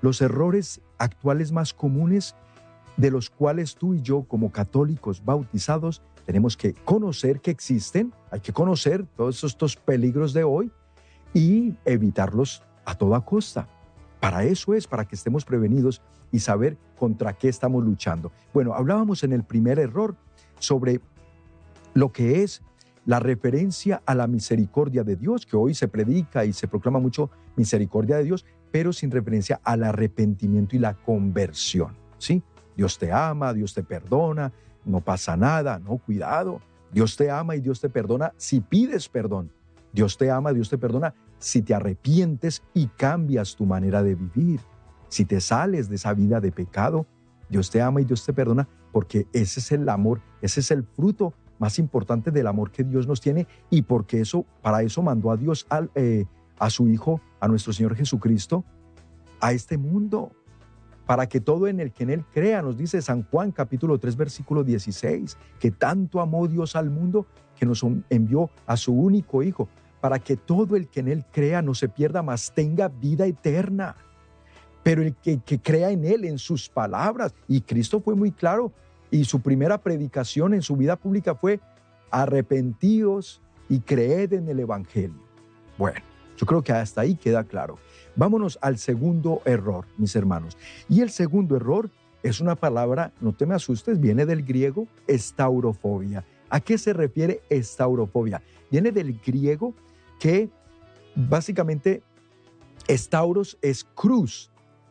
[0.00, 2.34] los errores actuales más comunes
[2.96, 8.40] de los cuales tú y yo como católicos bautizados tenemos que conocer que existen, hay
[8.40, 10.70] que conocer todos estos peligros de hoy
[11.34, 13.68] y evitarlos a toda costa.
[14.20, 16.02] Para eso es, para que estemos prevenidos
[16.32, 18.32] y saber contra qué estamos luchando.
[18.52, 20.14] Bueno, hablábamos en el primer error
[20.58, 21.00] sobre
[21.94, 22.62] lo que es
[23.06, 27.30] la referencia a la misericordia de Dios, que hoy se predica y se proclama mucho
[27.56, 31.96] misericordia de Dios, pero sin referencia al arrepentimiento y la conversión.
[32.18, 32.42] ¿sí?
[32.76, 34.52] Dios te ama, Dios te perdona,
[34.84, 36.60] no pasa nada, no, cuidado.
[36.92, 39.52] Dios te ama y Dios te perdona si pides perdón.
[39.92, 44.60] Dios te ama, Dios te perdona si te arrepientes y cambias tu manera de vivir.
[45.08, 47.06] Si te sales de esa vida de pecado,
[47.48, 50.84] Dios te ama y Dios te perdona porque ese es el amor, ese es el
[50.84, 55.30] fruto más importante del amor que Dios nos tiene y porque eso, para eso mandó
[55.30, 56.24] a Dios eh,
[56.58, 58.64] a su Hijo, a nuestro Señor Jesucristo,
[59.40, 60.32] a este mundo,
[61.10, 64.14] para que todo en el que en Él crea, nos dice San Juan capítulo 3
[64.14, 67.26] versículo 16, que tanto amó Dios al mundo
[67.58, 69.68] que nos envió a su único Hijo,
[70.00, 73.96] para que todo el que en Él crea no se pierda, más tenga vida eterna.
[74.84, 78.70] Pero el que, que crea en Él, en sus palabras, y Cristo fue muy claro,
[79.10, 81.58] y su primera predicación en su vida pública fue
[82.12, 85.24] arrepentíos y creed en el Evangelio.
[85.76, 85.98] Bueno,
[86.36, 87.78] yo creo que hasta ahí queda claro.
[88.16, 90.56] Vámonos al segundo error, mis hermanos.
[90.88, 91.90] Y el segundo error
[92.22, 96.24] es una palabra, no te me asustes, viene del griego estaurofobia.
[96.50, 98.42] ¿A qué se refiere estaurofobia?
[98.70, 99.74] Viene del griego
[100.18, 100.50] que
[101.14, 102.02] básicamente
[102.88, 104.50] estauros es cruz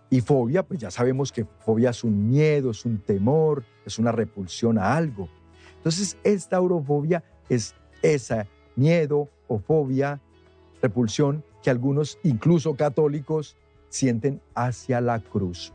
[0.10, 4.12] y fobia, pues ya sabemos que fobia es un miedo, es un temor, es una
[4.12, 5.30] repulsión a algo.
[5.78, 10.20] Entonces, esta aurofobia es esa miedo o fobia,
[10.82, 13.56] repulsión que algunos, incluso católicos,
[13.90, 15.74] sienten hacia la cruz.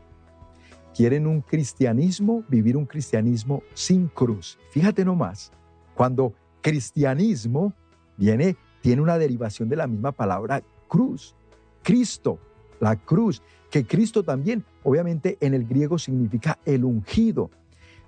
[0.95, 4.57] Quieren un cristianismo, vivir un cristianismo sin cruz.
[4.71, 5.51] Fíjate nomás,
[5.93, 7.73] cuando cristianismo
[8.17, 11.35] viene, tiene una derivación de la misma palabra cruz.
[11.83, 12.39] Cristo,
[12.79, 17.49] la cruz, que Cristo también, obviamente en el griego significa el ungido.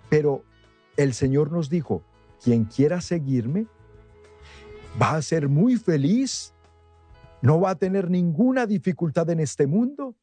[0.09, 0.43] Pero
[0.95, 2.01] el Señor nos dijo,
[2.43, 3.67] quien quiera seguirme
[5.01, 6.53] va a ser muy feliz,
[7.41, 10.17] no va a tener ninguna dificultad en este mundo,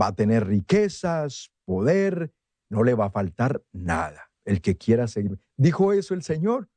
[0.00, 2.32] va a tener riquezas, poder,
[2.68, 4.30] no le va a faltar nada.
[4.44, 5.38] El que quiera seguirme.
[5.56, 6.68] Dijo eso el Señor.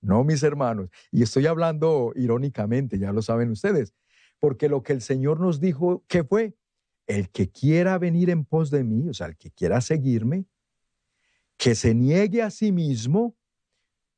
[0.00, 0.90] No, mis hermanos.
[1.10, 3.94] Y estoy hablando irónicamente, ya lo saben ustedes,
[4.38, 6.56] porque lo que el Señor nos dijo, ¿qué fue?
[7.06, 10.46] El que quiera venir en pos de mí, o sea, el que quiera seguirme,
[11.56, 13.36] que se niegue a sí mismo,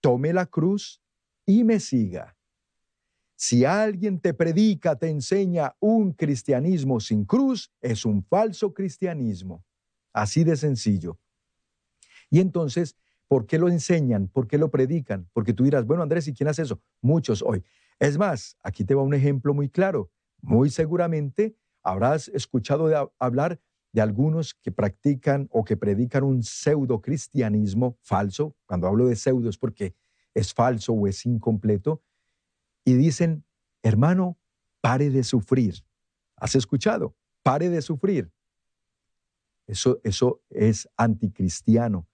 [0.01, 1.03] tome la cruz
[1.47, 2.37] y me siga.
[3.43, 9.65] Si alguien te predica, te enseña un cristianismo sin cruz, es un falso cristianismo.
[10.13, 11.19] Así de sencillo.
[12.29, 12.97] Y entonces,
[13.29, 14.29] ¿por qué lo enseñan?
[14.29, 15.27] ¿Por qué lo predican?
[15.33, 16.83] Porque tú dirás, bueno, Andrés, ¿y quién hace eso?
[17.01, 17.65] Muchos hoy.
[17.99, 20.11] Es más, aquí te va un ejemplo muy claro.
[20.43, 23.59] Muy seguramente habrás escuchado hablar
[23.95, 29.49] de algunos que practican o que predican un pseudo cristianismo falso, cuando hablo de pseudo
[29.49, 29.95] es porque
[30.35, 32.03] es falso o es incompleto,
[32.85, 33.45] y dicen,
[33.83, 34.39] hermano,
[34.81, 35.85] pare de sufrir.
[36.37, 37.15] ¿Has escuchado?
[37.43, 38.31] Pare de sufrir.
[39.67, 42.07] Eso, eso es anticristiano.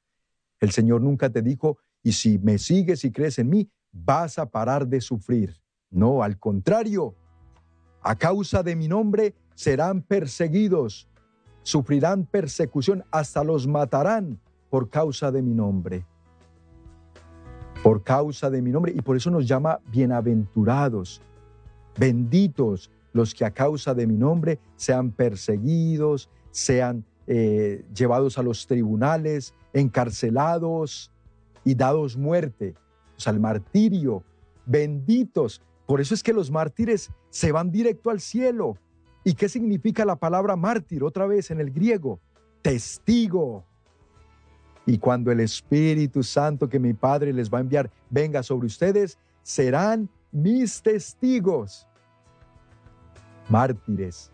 [0.61, 4.47] El Señor nunca te dijo, y si me sigues y crees en mí, vas a
[4.51, 5.61] parar de sufrir.
[5.91, 7.15] No, al contrario,
[8.03, 11.09] a causa de mi nombre serán perseguidos
[11.67, 16.07] sufrirán persecución, hasta los matarán por causa de mi nombre.
[17.87, 18.93] Por causa de mi nombre.
[18.97, 21.23] Y por eso nos llama bienaventurados,
[21.97, 28.67] benditos los que a causa de mi nombre sean perseguidos, sean eh, llevados a los
[28.67, 31.13] tribunales, encarcelados
[31.63, 32.75] y dados muerte,
[33.17, 34.25] o sea, al martirio.
[34.67, 38.79] Benditos Por eso es que los mártires se van directo al cielo.
[39.23, 42.19] ¿Y qué significa la palabra mártir otra vez en el griego?
[42.63, 43.65] Testigo.
[44.87, 49.19] Y cuando el Espíritu Santo que mi Padre les va a enviar venga sobre ustedes,
[49.43, 51.87] serán mis testigos.
[53.49, 54.31] Mártires.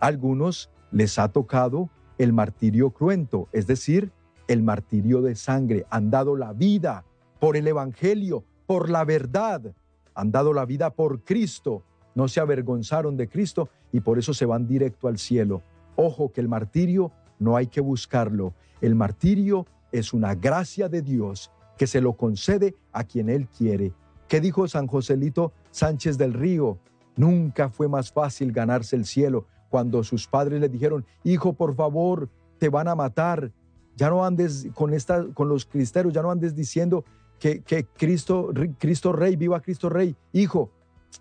[0.00, 4.12] algunos les ha tocado el martirio cruento, es decir,
[4.48, 5.86] el martirio de sangre.
[5.90, 7.04] Han dado la vida
[7.40, 9.74] por el Evangelio, por la verdad.
[10.14, 11.82] Han dado la vida por Cristo.
[12.14, 15.62] No se avergonzaron de Cristo y por eso se van directo al cielo.
[15.96, 18.54] Ojo que el martirio no hay que buscarlo.
[18.80, 23.92] El martirio es una gracia de Dios que se lo concede a quien Él quiere.
[24.28, 26.78] ¿Qué dijo San Joselito Sánchez del Río?
[27.16, 32.28] Nunca fue más fácil ganarse el cielo cuando sus padres le dijeron, hijo, por favor,
[32.58, 33.52] te van a matar.
[33.94, 37.04] Ya no andes con, esta, con los cristeros, ya no andes diciendo
[37.38, 40.14] que, que Cristo, Cristo Rey, viva Cristo Rey.
[40.32, 40.70] Hijo,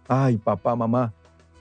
[0.08, 1.14] ay, papá, mamá,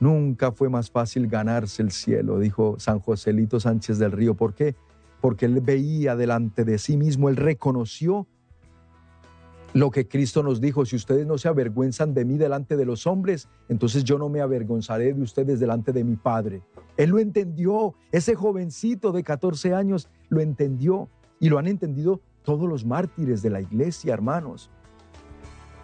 [0.04, 4.34] nunca fue más fácil ganarse el cielo, dijo San Joselito Sánchez del Río.
[4.34, 4.76] ¿Por qué?
[5.22, 8.26] Porque él veía delante de sí mismo, él reconoció
[9.72, 13.06] lo que Cristo nos dijo, si ustedes no se avergüenzan de mí delante de los
[13.06, 16.62] hombres, entonces yo no me avergonzaré de ustedes delante de mi Padre.
[16.98, 21.08] Él lo entendió, ese jovencito de 14 años lo entendió
[21.40, 24.70] y lo han entendido todos los mártires de la iglesia, hermanos.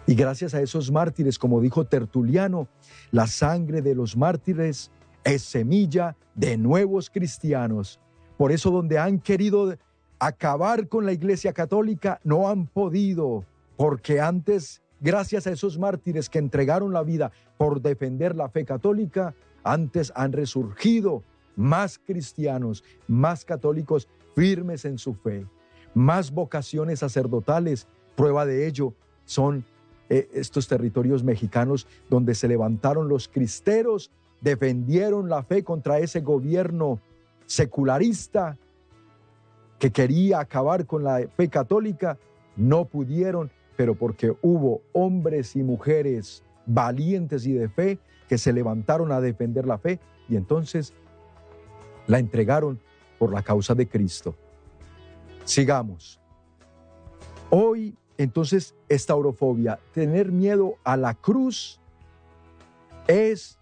[0.07, 2.67] Y gracias a esos mártires, como dijo Tertuliano,
[3.11, 4.91] la sangre de los mártires
[5.23, 7.99] es semilla de nuevos cristianos.
[8.37, 9.75] Por eso donde han querido
[10.19, 13.45] acabar con la iglesia católica, no han podido
[13.77, 19.33] porque antes, gracias a esos mártires que entregaron la vida por defender la fe católica,
[19.63, 21.23] antes han resurgido
[21.55, 25.47] más cristianos, más católicos firmes en su fe,
[25.93, 27.87] más vocaciones sacerdotales.
[28.15, 28.93] Prueba de ello
[29.25, 29.65] son
[30.11, 36.99] eh, estos territorios mexicanos donde se levantaron los cristeros, defendieron la fe contra ese gobierno
[37.45, 38.57] secularista
[39.79, 42.17] que quería acabar con la fe católica,
[42.55, 43.49] no pudieron
[43.81, 47.97] pero porque hubo hombres y mujeres valientes y de fe
[48.29, 49.99] que se levantaron a defender la fe
[50.29, 50.93] y entonces
[52.05, 52.79] la entregaron
[53.17, 54.35] por la causa de Cristo.
[55.45, 56.20] Sigamos.
[57.53, 61.81] Hoy, entonces, esta orofobia, tener miedo a la cruz,
[63.07, 63.59] es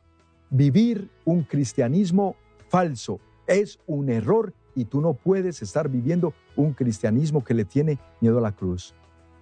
[0.51, 2.35] vivir un cristianismo
[2.67, 7.97] falso, es un error y tú no puedes estar viviendo un cristianismo que le tiene
[8.21, 8.93] miedo a la cruz.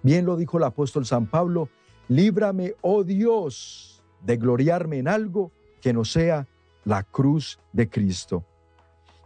[0.02, 1.68] Bien lo dijo el apóstol San Pablo,
[2.08, 6.48] líbrame, oh Dios, de gloriarme en algo que no sea
[6.86, 8.46] la cruz de Cristo.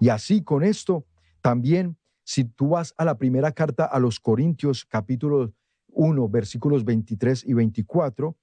[0.01, 1.05] Y así con esto,
[1.43, 5.53] también si tú vas a la primera carta a los Corintios capítulo
[5.89, 8.37] 1, versículos 23 y 24,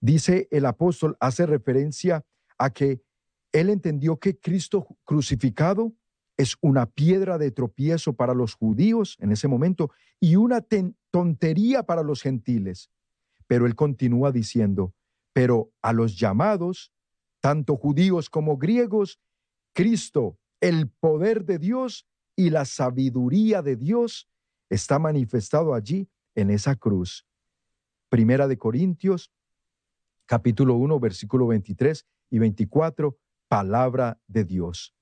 [0.00, 2.24] dice el apóstol, hace referencia
[2.58, 3.02] a que
[3.52, 5.92] él entendió que Cristo crucificado
[6.36, 9.90] es una piedra de tropiezo para los judíos en ese momento
[10.20, 10.64] y una
[11.10, 12.90] tontería para los gentiles.
[13.46, 14.94] Pero él continúa diciendo,
[15.32, 16.92] pero a los llamados,
[17.40, 19.20] tanto judíos como griegos,
[19.74, 22.06] Cristo, el poder de Dios
[22.40, 24.26] y la sabiduría de Dios
[24.70, 27.26] está manifestado allí en esa cruz.
[28.08, 29.30] Primera de Corintios,
[30.24, 34.94] capítulo 1, versículo 23 y 24, palabra de Dios.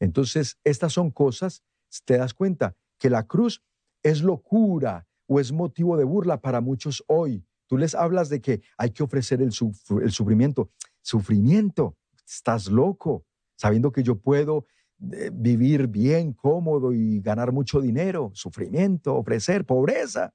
[0.00, 1.62] Entonces, estas son cosas,
[2.04, 3.62] te das cuenta que la cruz
[4.02, 7.46] es locura o es motivo de burla para muchos hoy.
[7.68, 10.72] Tú les hablas de que hay que ofrecer el, sufrimiento.
[11.02, 13.24] Sufrimiento, estás loco,
[13.54, 14.66] sabiendo que yo puedo
[15.00, 18.30] vivir bien, cómodo y ganar mucho dinero.
[18.34, 20.32] Sufrimiento, ofrecer, pobreza,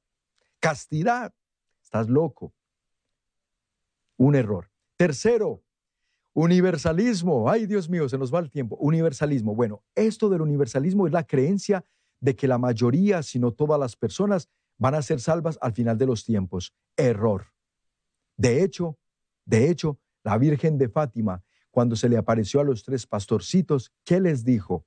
[0.59, 1.34] castidad.
[1.82, 2.53] Estás loco.
[4.18, 4.70] Un error.
[4.97, 5.61] Tercero,
[6.36, 8.76] Universalismo, ay Dios mío, se nos va el tiempo.
[8.82, 9.55] Universalismo.
[9.55, 11.86] Bueno, esto del universalismo es la creencia
[12.20, 15.97] de que la mayoría, si no todas las personas, van a ser salvas al final
[15.97, 16.76] de los tiempos.
[16.97, 17.45] Error.
[18.36, 18.97] De hecho,
[19.45, 21.41] de hecho, la Virgen de Fátima,
[21.76, 24.86] cuando se le apareció a los tres pastorcitos, ¿qué les dijo?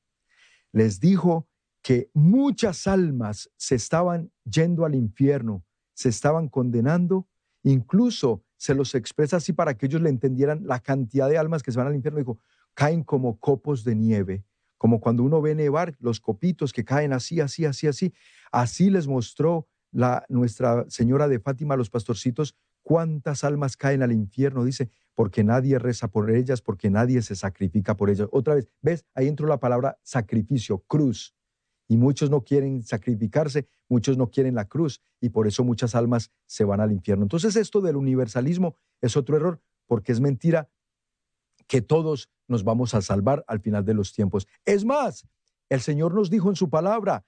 [0.73, 1.47] Les dijo
[1.83, 7.29] que muchas almas se estaban yendo al infierno, se estaban condenando,
[7.63, 11.73] incluso se los expresa así para que ellos le entendieran la cantidad de almas que
[11.73, 12.21] se van al infierno.
[12.21, 12.41] Dijo,
[12.73, 14.47] caen como copos de nieve,
[14.79, 18.15] como cuando uno ve nevar los copitos que caen así, así, así, así.
[18.51, 24.13] Así les mostró la, Nuestra Señora de Fátima a los pastorcitos cuántas almas caen al
[24.13, 28.29] infierno, dice, porque nadie reza por ellas, porque nadie se sacrifica por ellas.
[28.31, 29.05] Otra vez, ¿ves?
[29.15, 31.35] Ahí entró la palabra sacrificio, cruz
[31.89, 36.31] y muchos no quieren sacrificarse, muchos no quieren la cruz y por eso muchas almas
[36.47, 37.25] se van al infierno.
[37.25, 40.69] Entonces esto del universalismo es otro error porque es mentira
[41.67, 44.47] que todos nos vamos a salvar al final de los tiempos.
[44.65, 45.27] Es más,
[45.69, 47.25] el Señor nos dijo en su palabra,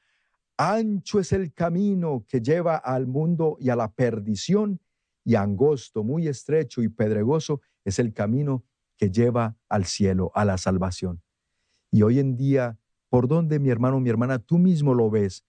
[0.57, 4.81] ancho es el camino que lleva al mundo y a la perdición,
[5.25, 8.65] y angosto, muy estrecho y pedregoso es el camino
[8.97, 11.23] que lleva al cielo, a la salvación.
[11.91, 15.45] Y hoy en día, ¿por dónde, mi hermano, mi hermana, tú mismo lo ves?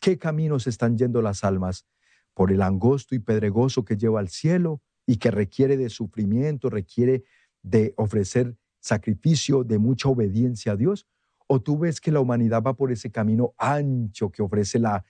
[0.00, 1.86] ¿Qué caminos están yendo las almas?
[2.34, 7.24] ¿Por el angosto y pedregoso que lleva al cielo y que requiere de sufrimiento, requiere
[7.62, 11.06] de ofrecer sacrificio, de mucha obediencia a Dios?
[11.46, 15.04] ¿O tú ves que la humanidad va por ese camino ancho que ofrece la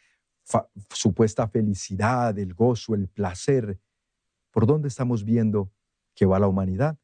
[0.88, 3.78] supuesta felicidad, el gozo, el placer?
[4.50, 5.70] ¿Por dónde estamos viendo
[6.14, 6.98] que va la humanidad?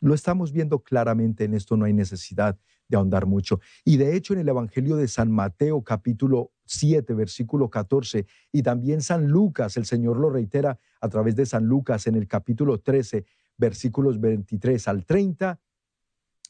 [0.00, 2.58] Lo estamos viendo claramente, en esto no hay necesidad
[2.88, 3.60] de ahondar mucho.
[3.84, 9.00] Y de hecho en el Evangelio de San Mateo capítulo 7, versículo 14, y también
[9.00, 13.24] San Lucas, el Señor lo reitera a través de San Lucas en el capítulo 13,
[13.56, 15.58] versículos 23 al 30,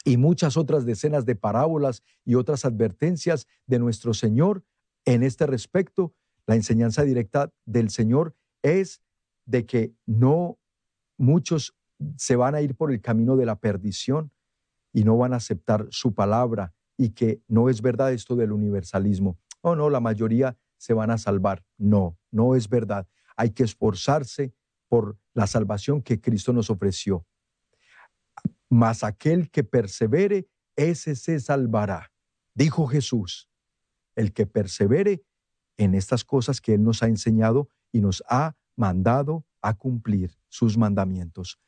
[0.05, 4.65] y muchas otras decenas de parábolas y otras advertencias de nuestro Señor
[5.05, 6.15] en este respecto.
[6.47, 9.01] La enseñanza directa del Señor es
[9.47, 10.59] de que no
[11.17, 11.75] muchos
[12.17, 14.31] se van a ir por el camino de la perdición
[14.93, 19.39] y no van a aceptar su palabra y que no es verdad esto del universalismo.
[19.61, 21.65] Oh, no, la mayoría se van a salvar.
[21.79, 23.07] No, no es verdad.
[23.37, 24.53] Hay que esforzarse
[24.89, 27.27] por la salvación que Cristo nos ofreció.
[28.69, 32.13] Mas aquel que persevere, ese se salvará.
[32.55, 33.49] Dijo Jesús,
[34.15, 35.23] el que persevere
[35.77, 40.79] en estas cosas que Él nos ha enseñado y nos ha mandado a cumplir sus
[40.79, 41.59] mandamientos.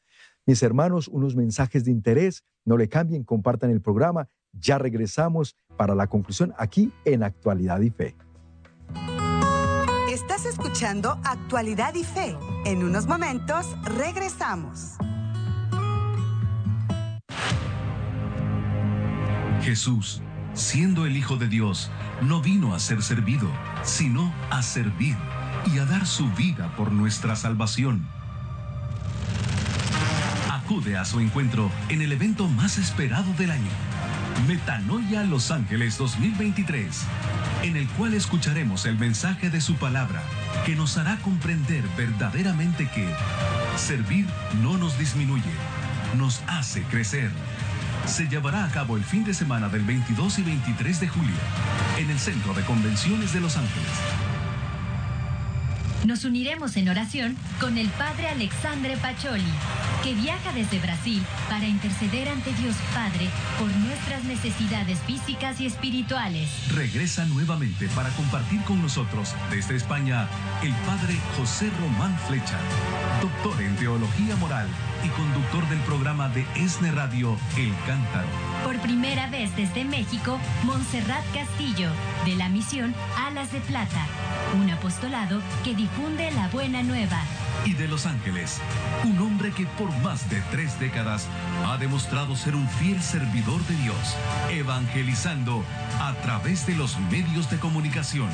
[0.46, 4.28] Mis hermanos, unos mensajes de interés, no le cambien, compartan el programa.
[4.52, 8.16] Ya regresamos para la conclusión aquí en Actualidad y Fe.
[10.10, 12.36] Estás escuchando Actualidad y Fe.
[12.64, 14.96] En unos momentos regresamos.
[19.62, 20.22] Jesús,
[20.54, 21.90] siendo el Hijo de Dios,
[22.22, 23.48] no vino a ser servido,
[23.82, 25.16] sino a servir
[25.74, 28.06] y a dar su vida por nuestra salvación
[30.68, 33.70] acude a su encuentro en el evento más esperado del año,
[34.46, 37.04] Metanoia Los Ángeles 2023,
[37.62, 40.22] en el cual escucharemos el mensaje de su palabra
[40.66, 43.08] que nos hará comprender verdaderamente que
[43.76, 44.26] servir
[44.62, 45.54] no nos disminuye,
[46.18, 47.30] nos hace crecer.
[48.04, 51.36] Se llevará a cabo el fin de semana del 22 y 23 de julio
[51.96, 54.27] en el Centro de Convenciones de Los Ángeles.
[56.08, 59.44] Nos uniremos en oración con el Padre Alexandre Pacholi,
[60.08, 63.28] que viaja desde Brasil para interceder ante Dios Padre
[63.58, 66.48] por nuestras necesidades físicas y espirituales.
[66.74, 70.26] Regresa nuevamente para compartir con nosotros desde España
[70.62, 72.58] el Padre José Román Flecha,
[73.20, 74.66] doctor en Teología Moral
[75.04, 78.28] y conductor del programa de ESNE Radio El Cántaro.
[78.64, 81.90] Por primera vez desde México, Montserrat Castillo,
[82.24, 84.06] de la misión Alas de Plata,
[84.58, 87.20] un apostolado que difunde la buena nueva.
[87.64, 88.60] Y de Los Ángeles,
[89.04, 91.26] un hombre que por más de tres décadas
[91.66, 94.16] ha demostrado ser un fiel servidor de Dios,
[94.50, 95.64] evangelizando
[96.00, 98.28] a través de los medios de comunicación.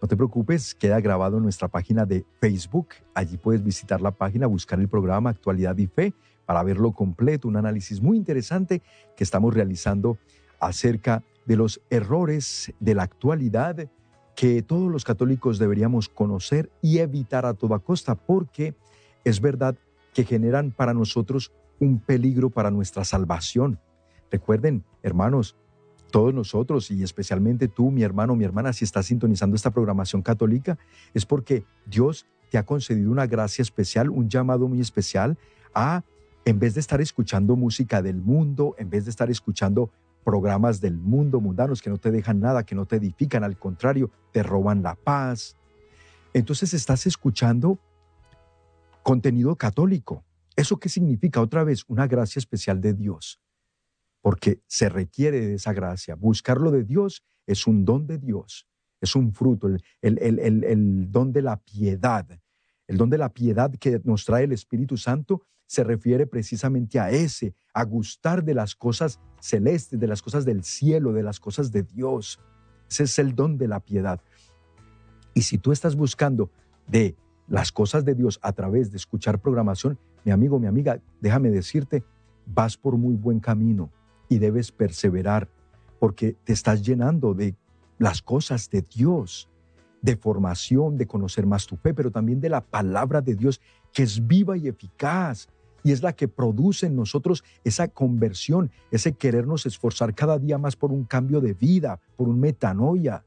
[0.00, 2.88] no te preocupes, queda grabado en nuestra página de Facebook.
[3.12, 6.14] Allí puedes visitar la página, buscar el programa Actualidad y Fe
[6.46, 8.80] para verlo completo, un análisis muy interesante
[9.14, 10.16] que estamos realizando
[10.58, 13.90] acerca de los errores de la actualidad
[14.34, 18.74] que todos los católicos deberíamos conocer y evitar a toda costa, porque
[19.22, 19.76] es verdad
[20.16, 23.78] que generan para nosotros un peligro para nuestra salvación.
[24.30, 25.58] Recuerden, hermanos,
[26.10, 30.78] todos nosotros y especialmente tú, mi hermano, mi hermana, si estás sintonizando esta programación católica,
[31.12, 35.36] es porque Dios te ha concedido una gracia especial, un llamado muy especial
[35.74, 36.02] a,
[36.46, 39.90] en vez de estar escuchando música del mundo, en vez de estar escuchando
[40.24, 44.10] programas del mundo mundanos que no te dejan nada, que no te edifican, al contrario,
[44.32, 45.58] te roban la paz.
[46.32, 47.78] Entonces estás escuchando
[49.06, 50.24] contenido católico.
[50.56, 51.40] ¿Eso qué significa?
[51.40, 53.40] Otra vez, una gracia especial de Dios,
[54.20, 56.16] porque se requiere de esa gracia.
[56.16, 58.66] Buscarlo de Dios es un don de Dios,
[59.00, 59.68] es un fruto,
[60.02, 62.26] el, don de la piedad.
[62.88, 67.12] El don de la piedad que nos trae el Espíritu Santo se refiere precisamente a
[67.12, 71.70] ese, a gustar de las cosas celestes, de las cosas del cielo, de las cosas
[71.70, 72.40] de Dios.
[72.90, 74.20] Ese es el don de la piedad.
[75.32, 76.50] Y si tú estás buscando
[76.88, 77.14] de
[77.48, 82.04] las cosas de Dios a través de escuchar programación, mi amigo, mi amiga, déjame decirte,
[82.46, 83.90] vas por muy buen camino
[84.28, 85.48] y debes perseverar
[85.98, 87.54] porque te estás llenando de
[87.98, 89.48] las cosas de Dios,
[90.02, 93.60] de formación, de conocer más tu fe, pero también de la palabra de Dios
[93.92, 95.48] que es viva y eficaz
[95.82, 100.74] y es la que produce en nosotros esa conversión, ese querernos esforzar cada día más
[100.74, 103.24] por un cambio de vida, por un metanoia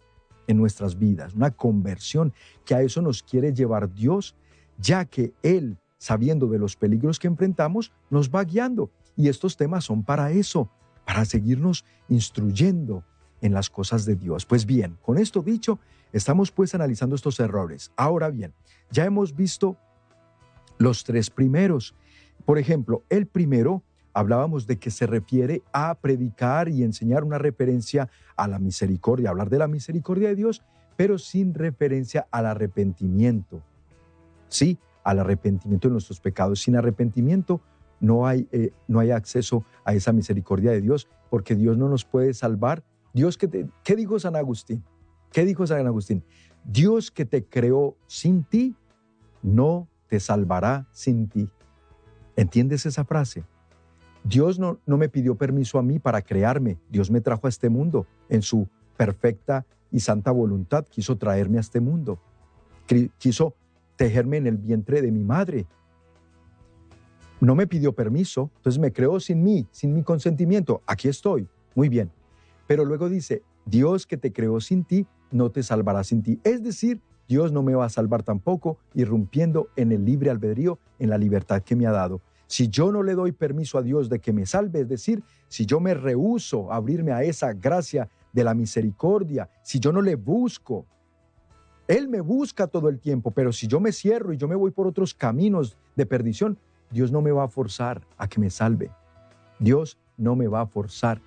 [0.49, 2.33] en nuestras vidas, una conversión
[2.65, 4.35] que a eso nos quiere llevar Dios,
[4.79, 8.89] ya que Él, sabiendo de los peligros que enfrentamos, nos va guiando.
[9.15, 10.67] Y estos temas son para eso,
[11.05, 13.03] para seguirnos instruyendo
[13.41, 14.47] en las cosas de Dios.
[14.47, 15.77] Pues bien, con esto dicho,
[16.13, 17.91] estamos pues analizando estos errores.
[17.95, 18.51] Ahora bien,
[18.89, 19.77] ya hemos visto
[20.79, 21.93] los tres primeros.
[22.43, 23.83] Por ejemplo, el primero
[24.13, 29.49] hablábamos de que se refiere a predicar y enseñar una referencia a la misericordia, hablar
[29.49, 30.63] de la misericordia de Dios,
[30.95, 33.61] pero sin referencia al arrepentimiento.
[34.47, 36.61] Sí, al arrepentimiento de nuestros pecados.
[36.61, 37.61] Sin arrepentimiento
[37.99, 42.05] no hay, eh, no hay acceso a esa misericordia de Dios, porque Dios no nos
[42.05, 42.83] puede salvar.
[43.13, 44.83] Dios ¿qué dijo San Agustín?
[45.31, 46.23] ¿Qué dijo San Agustín?
[46.63, 48.75] Dios que te creó sin ti,
[49.41, 51.49] no te salvará sin ti.
[52.35, 53.43] ¿Entiendes esa frase?
[54.23, 56.77] Dios no, no me pidió permiso a mí para crearme.
[56.89, 58.67] Dios me trajo a este mundo en su
[58.97, 60.85] perfecta y santa voluntad.
[60.89, 62.19] Quiso traerme a este mundo.
[63.17, 63.55] Quiso
[63.95, 65.65] tejerme en el vientre de mi madre.
[67.41, 70.81] No me pidió permiso, entonces me creó sin mí, sin mi consentimiento.
[70.85, 71.47] Aquí estoy.
[71.73, 72.11] Muy bien.
[72.67, 76.39] Pero luego dice, Dios que te creó sin ti, no te salvará sin ti.
[76.43, 81.09] Es decir, Dios no me va a salvar tampoco, irrumpiendo en el libre albedrío, en
[81.09, 82.21] la libertad que me ha dado.
[82.49, 85.67] Si yo no le doy permiso a Dios de que me salve, es decir, si
[85.67, 90.15] yo me rehúso a abrirme a esa gracia de la misericordia, si yo no le
[90.15, 90.87] busco,
[91.87, 94.71] Él me busca todo el tiempo, pero si yo me cierro y yo me voy
[94.71, 96.57] por otros caminos de perdición,
[96.89, 98.89] Dios no me va a forzar a que me salve.
[99.59, 101.21] Dios no me va a forzar.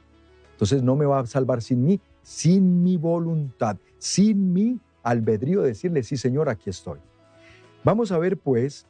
[0.51, 6.03] Entonces no me va a salvar sin mí, sin mi voluntad, sin mi albedrío, decirle,
[6.03, 6.99] sí Señor, aquí estoy.
[7.85, 8.87] Vamos a ver pues,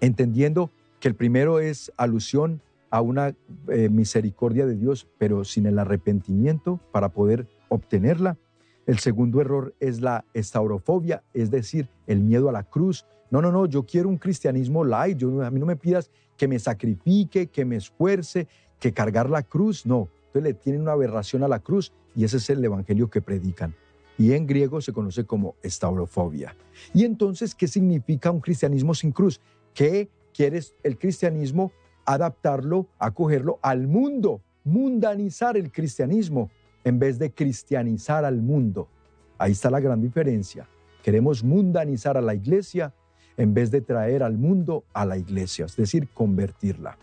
[0.00, 3.34] entendiendo que el primero es alusión a una
[3.68, 8.38] eh, misericordia de Dios, pero sin el arrepentimiento para poder obtenerla.
[8.86, 13.04] El segundo error es la estaurofobia, es decir, el miedo a la cruz.
[13.30, 16.48] No, no, no, yo quiero un cristianismo light, yo, a mí no me pidas que
[16.48, 18.48] me sacrifique, que me esfuerce,
[18.80, 20.08] que cargar la cruz, no.
[20.28, 23.74] Entonces le tienen una aberración a la cruz y ese es el evangelio que predican.
[24.16, 26.56] Y en griego se conoce como estaurofobia.
[26.94, 29.40] Y entonces, ¿qué significa un cristianismo sin cruz?
[29.74, 30.08] Que
[30.38, 31.72] quieres el cristianismo
[32.04, 36.48] adaptarlo, acogerlo al mundo, mundanizar el cristianismo
[36.84, 38.88] en vez de cristianizar al mundo.
[39.36, 40.68] Ahí está la gran diferencia.
[41.02, 42.94] Queremos mundanizar a la iglesia
[43.36, 46.96] en vez de traer al mundo a la iglesia, es decir, convertirla.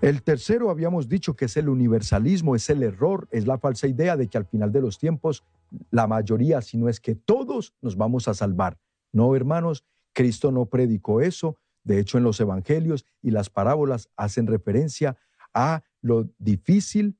[0.00, 4.16] El tercero habíamos dicho que es el universalismo, es el error, es la falsa idea
[4.16, 5.44] de que al final de los tiempos
[5.90, 8.78] la mayoría, si no es que todos, nos vamos a salvar.
[9.12, 14.46] No, hermanos, Cristo no predicó eso, de hecho, en los evangelios y las parábolas hacen
[14.46, 15.16] referencia
[15.52, 17.18] a lo difícil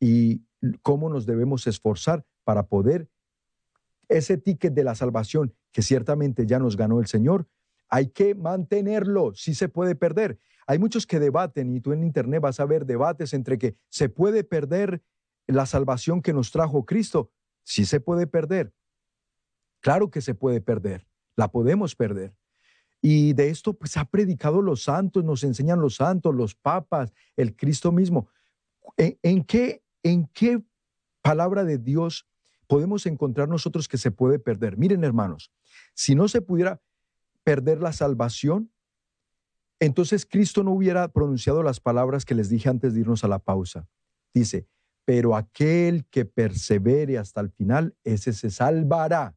[0.00, 0.42] y
[0.82, 3.08] cómo nos debemos esforzar para poder
[4.08, 7.48] ese ticket de la salvación que ciertamente ya nos ganó el Señor,
[7.88, 10.38] hay que mantenerlo, si se puede perder.
[10.66, 14.08] Hay muchos que debaten y tú en internet vas a ver debates entre que se
[14.08, 15.02] puede perder
[15.46, 17.30] la salvación que nos trajo Cristo,
[17.62, 18.72] si se puede perder.
[19.80, 21.06] Claro que se puede perder,
[21.36, 22.34] la podemos perder.
[23.06, 27.54] Y de esto pues ha predicado los santos, nos enseñan los santos, los papas, el
[27.54, 28.28] Cristo mismo.
[28.96, 30.62] ¿En, qué, ¿En qué
[31.20, 32.26] palabra de Dios
[32.66, 34.78] podemos encontrar nosotros que se puede perder?
[34.78, 35.52] Miren hermanos,
[35.92, 36.80] si no se pudiera
[37.42, 38.72] perder la salvación,
[39.80, 43.38] entonces Cristo no hubiera pronunciado las palabras que les dije antes de irnos a la
[43.38, 43.86] pausa.
[44.32, 44.66] Dice,
[45.04, 49.36] pero aquel que persevere hasta el final, ese se salvará.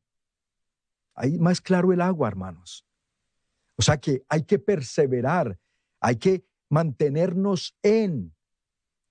[1.13, 2.86] Ahí más claro el agua, hermanos.
[3.77, 5.57] O sea que hay que perseverar,
[5.99, 8.33] hay que mantenernos en.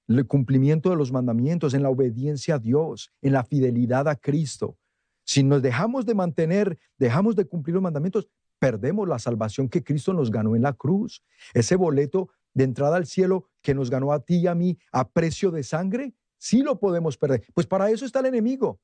[0.09, 4.79] el cumplimiento de los mandamientos, en la obediencia a Dios, en la fidelidad a Cristo.
[5.25, 8.29] Si nos dejamos de mantener, dejamos de cumplir los mandamientos,
[8.61, 11.25] perdemos la salvación que Cristo nos ganó en la cruz.
[11.55, 15.09] Ese boleto de entrada al cielo que nos ganó a ti y a mí a
[15.09, 17.45] precio de sangre, sí lo podemos perder.
[17.53, 18.81] Pues para eso está el enemigo,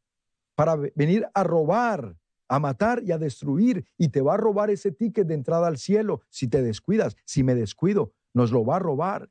[0.55, 2.17] para venir a robar,
[2.55, 3.87] a matar y a destruir.
[3.97, 7.17] Y te va a robar ese ticket de entrada al cielo si te descuidas.
[7.25, 9.31] Si me descuido, nos lo va a robar.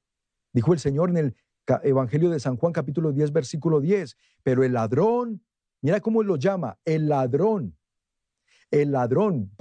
[0.54, 1.36] Dijo el Señor en el
[1.84, 4.18] Evangelio de San Juan capítulo 10, versículo 10.
[4.42, 5.44] Pero el ladrón,
[5.82, 7.78] mira cómo lo llama, el ladrón.
[8.72, 9.52] El ladrón,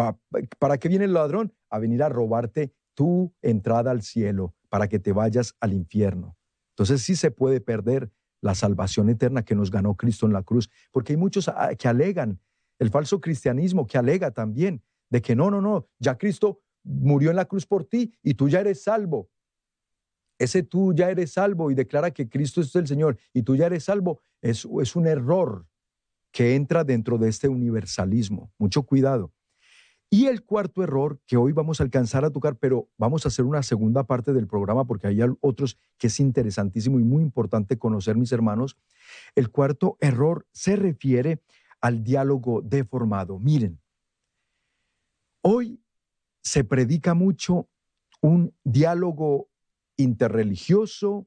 [0.59, 1.53] ¿para qué viene el ladrón?
[1.69, 6.37] A venir a robarte tu entrada al cielo, para que te vayas al infierno.
[6.71, 10.71] Entonces sí se puede perder la salvación eterna que nos ganó Cristo en la cruz,
[10.93, 12.41] porque hay muchos ah, que alegan,
[12.81, 17.37] el falso cristianismo que alega también, de que no, no, no, ya Cristo murió en
[17.37, 19.31] la cruz por ti y tú ya eres salvo
[20.41, 23.67] ese tú ya eres salvo y declara que Cristo es el Señor y tú ya
[23.67, 25.67] eres salvo, es, un error
[26.33, 28.51] que entra dentro de este universalismo.
[28.59, 29.33] Mucho cuidado.
[30.09, 33.45] Y el cuarto error que hoy vamos a alcanzar a tocar, pero vamos a hacer
[33.45, 38.17] una segunda parte del programa porque hay otros que es interesantísimo y muy importante conocer,
[38.17, 38.79] mis hermanos.
[39.37, 41.43] El cuarto error se refiere
[41.81, 43.39] al diálogo deformado.
[43.39, 43.81] Miren,
[45.43, 45.83] hoy
[46.43, 47.69] se predica mucho
[48.21, 49.49] un diálogo
[49.97, 51.27] interreligioso,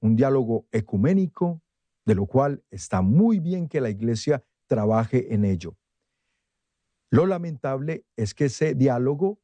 [0.00, 1.62] un diálogo ecuménico,
[2.04, 5.76] de lo cual está muy bien que la iglesia trabaje en ello.
[7.10, 9.38] Lo lamentable es que ese diálogo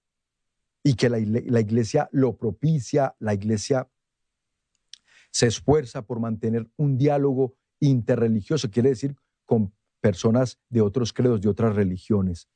[0.83, 3.89] y que la, iglesia lo propicia, la iglesia
[5.31, 11.49] se esfuerza por mantener un diálogo interreligioso, quiere decir con personas de otros credos, de
[11.49, 12.49] otras religiones.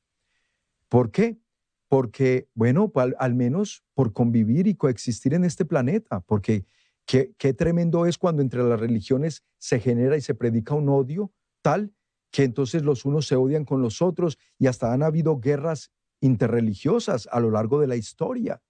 [0.89, 1.39] ¿Por qué?
[1.87, 6.65] porque, bueno, al, menos por convivir y coexistir en este planeta, porque
[7.05, 11.31] qué, qué tremendo es cuando entre las religiones se genera y se predica un odio
[11.61, 11.93] tal
[12.31, 17.29] que entonces los unos se odian con los otros y hasta han habido guerras interreligiosas
[17.31, 18.61] a lo largo de la historia.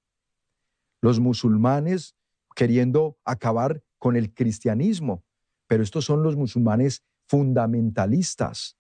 [1.02, 2.16] Los musulmanes
[2.56, 5.24] queriendo acabar con el cristianismo,
[5.68, 8.78] pero estos son los musulmanes fundamentalistas.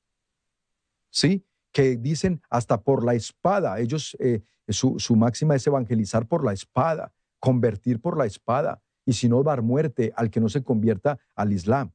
[1.09, 1.45] ¿Sí?
[1.75, 3.81] que dicen hasta por la espada.
[3.81, 9.11] Ellos, eh, su, su máxima es evangelizar por la espada, convertir por la espada, y
[9.11, 11.91] si no, dar muerte al que no se convierta al Islam.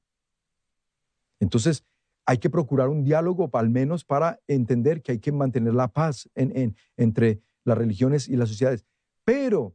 [1.41, 1.83] Entonces,
[2.27, 6.29] hay que procurar un diálogo, al menos para entender que hay que mantener la paz
[6.35, 8.85] en, entre las religiones y las sociedades.
[9.25, 9.75] Pero,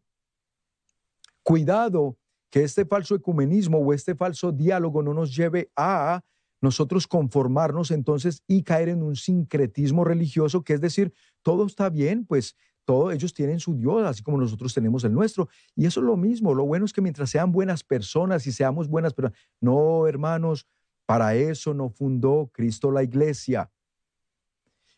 [1.41, 2.15] cuidado
[2.51, 6.21] que este falso ecumenismo o este falso diálogo no nos lleve a
[6.61, 12.25] nosotros conformarnos entonces y caer en un sincretismo religioso, que es decir, todo está bien,
[12.25, 15.49] pues todos ellos tienen su Dios, así como nosotros tenemos el nuestro.
[15.75, 16.53] Y eso es lo mismo.
[16.53, 20.67] Lo bueno es que mientras sean buenas personas y seamos buenas personas, no, hermanos,
[21.05, 23.71] para eso no fundó Cristo la iglesia.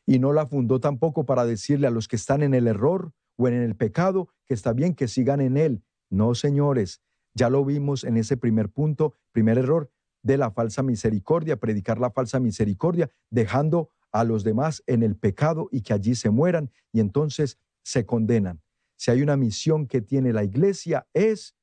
[0.06, 3.48] Y no la fundó tampoco para decirle a los que están en el error o
[3.48, 5.84] en el pecado que está bien que sigan en él.
[6.10, 7.02] No, señores,
[7.34, 9.92] ya lo vimos en ese primer punto, primer error
[10.28, 15.70] de la falsa misericordia, predicar la falsa misericordia, dejando a los demás en el pecado
[15.72, 18.62] y que allí se mueran y entonces se condenan.
[18.98, 21.56] Si hay una misión que tiene la iglesia es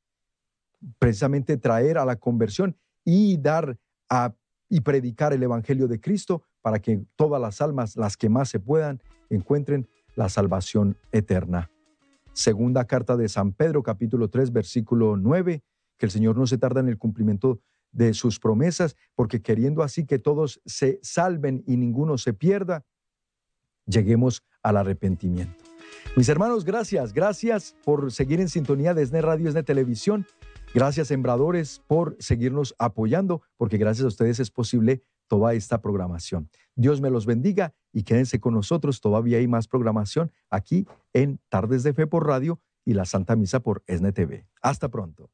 [0.99, 4.35] precisamente traer a la conversión y dar a,
[4.71, 8.61] y predicar el evangelio de Cristo para que todas las almas, las que más se
[8.61, 9.87] puedan, encuentren
[10.17, 11.71] la salvación eterna.
[12.33, 15.63] Segunda carta de San Pedro, capítulo 3, versículo 9,
[15.99, 17.61] que el Señor no se tarda en el cumplimiento
[17.95, 22.85] de sus promesas, porque queriendo así que todos se salven y ninguno se pierda,
[23.87, 25.65] lleguemos al arrepentimiento.
[26.17, 30.27] Mis hermanos, gracias, gracias por seguir en sintonía de SNE Radio, SNE Televisión.
[30.75, 36.51] Gracias, sembradores, por seguirnos apoyando, porque gracias a ustedes es posible toda esta programación.
[36.75, 39.01] Dios me los bendiga y quédense con nosotros.
[39.01, 43.61] Todavía hay más programación aquí en Tardes de Fe por Radio y la Santa Misa
[43.61, 44.47] por SNE TV.
[44.61, 45.31] Hasta pronto.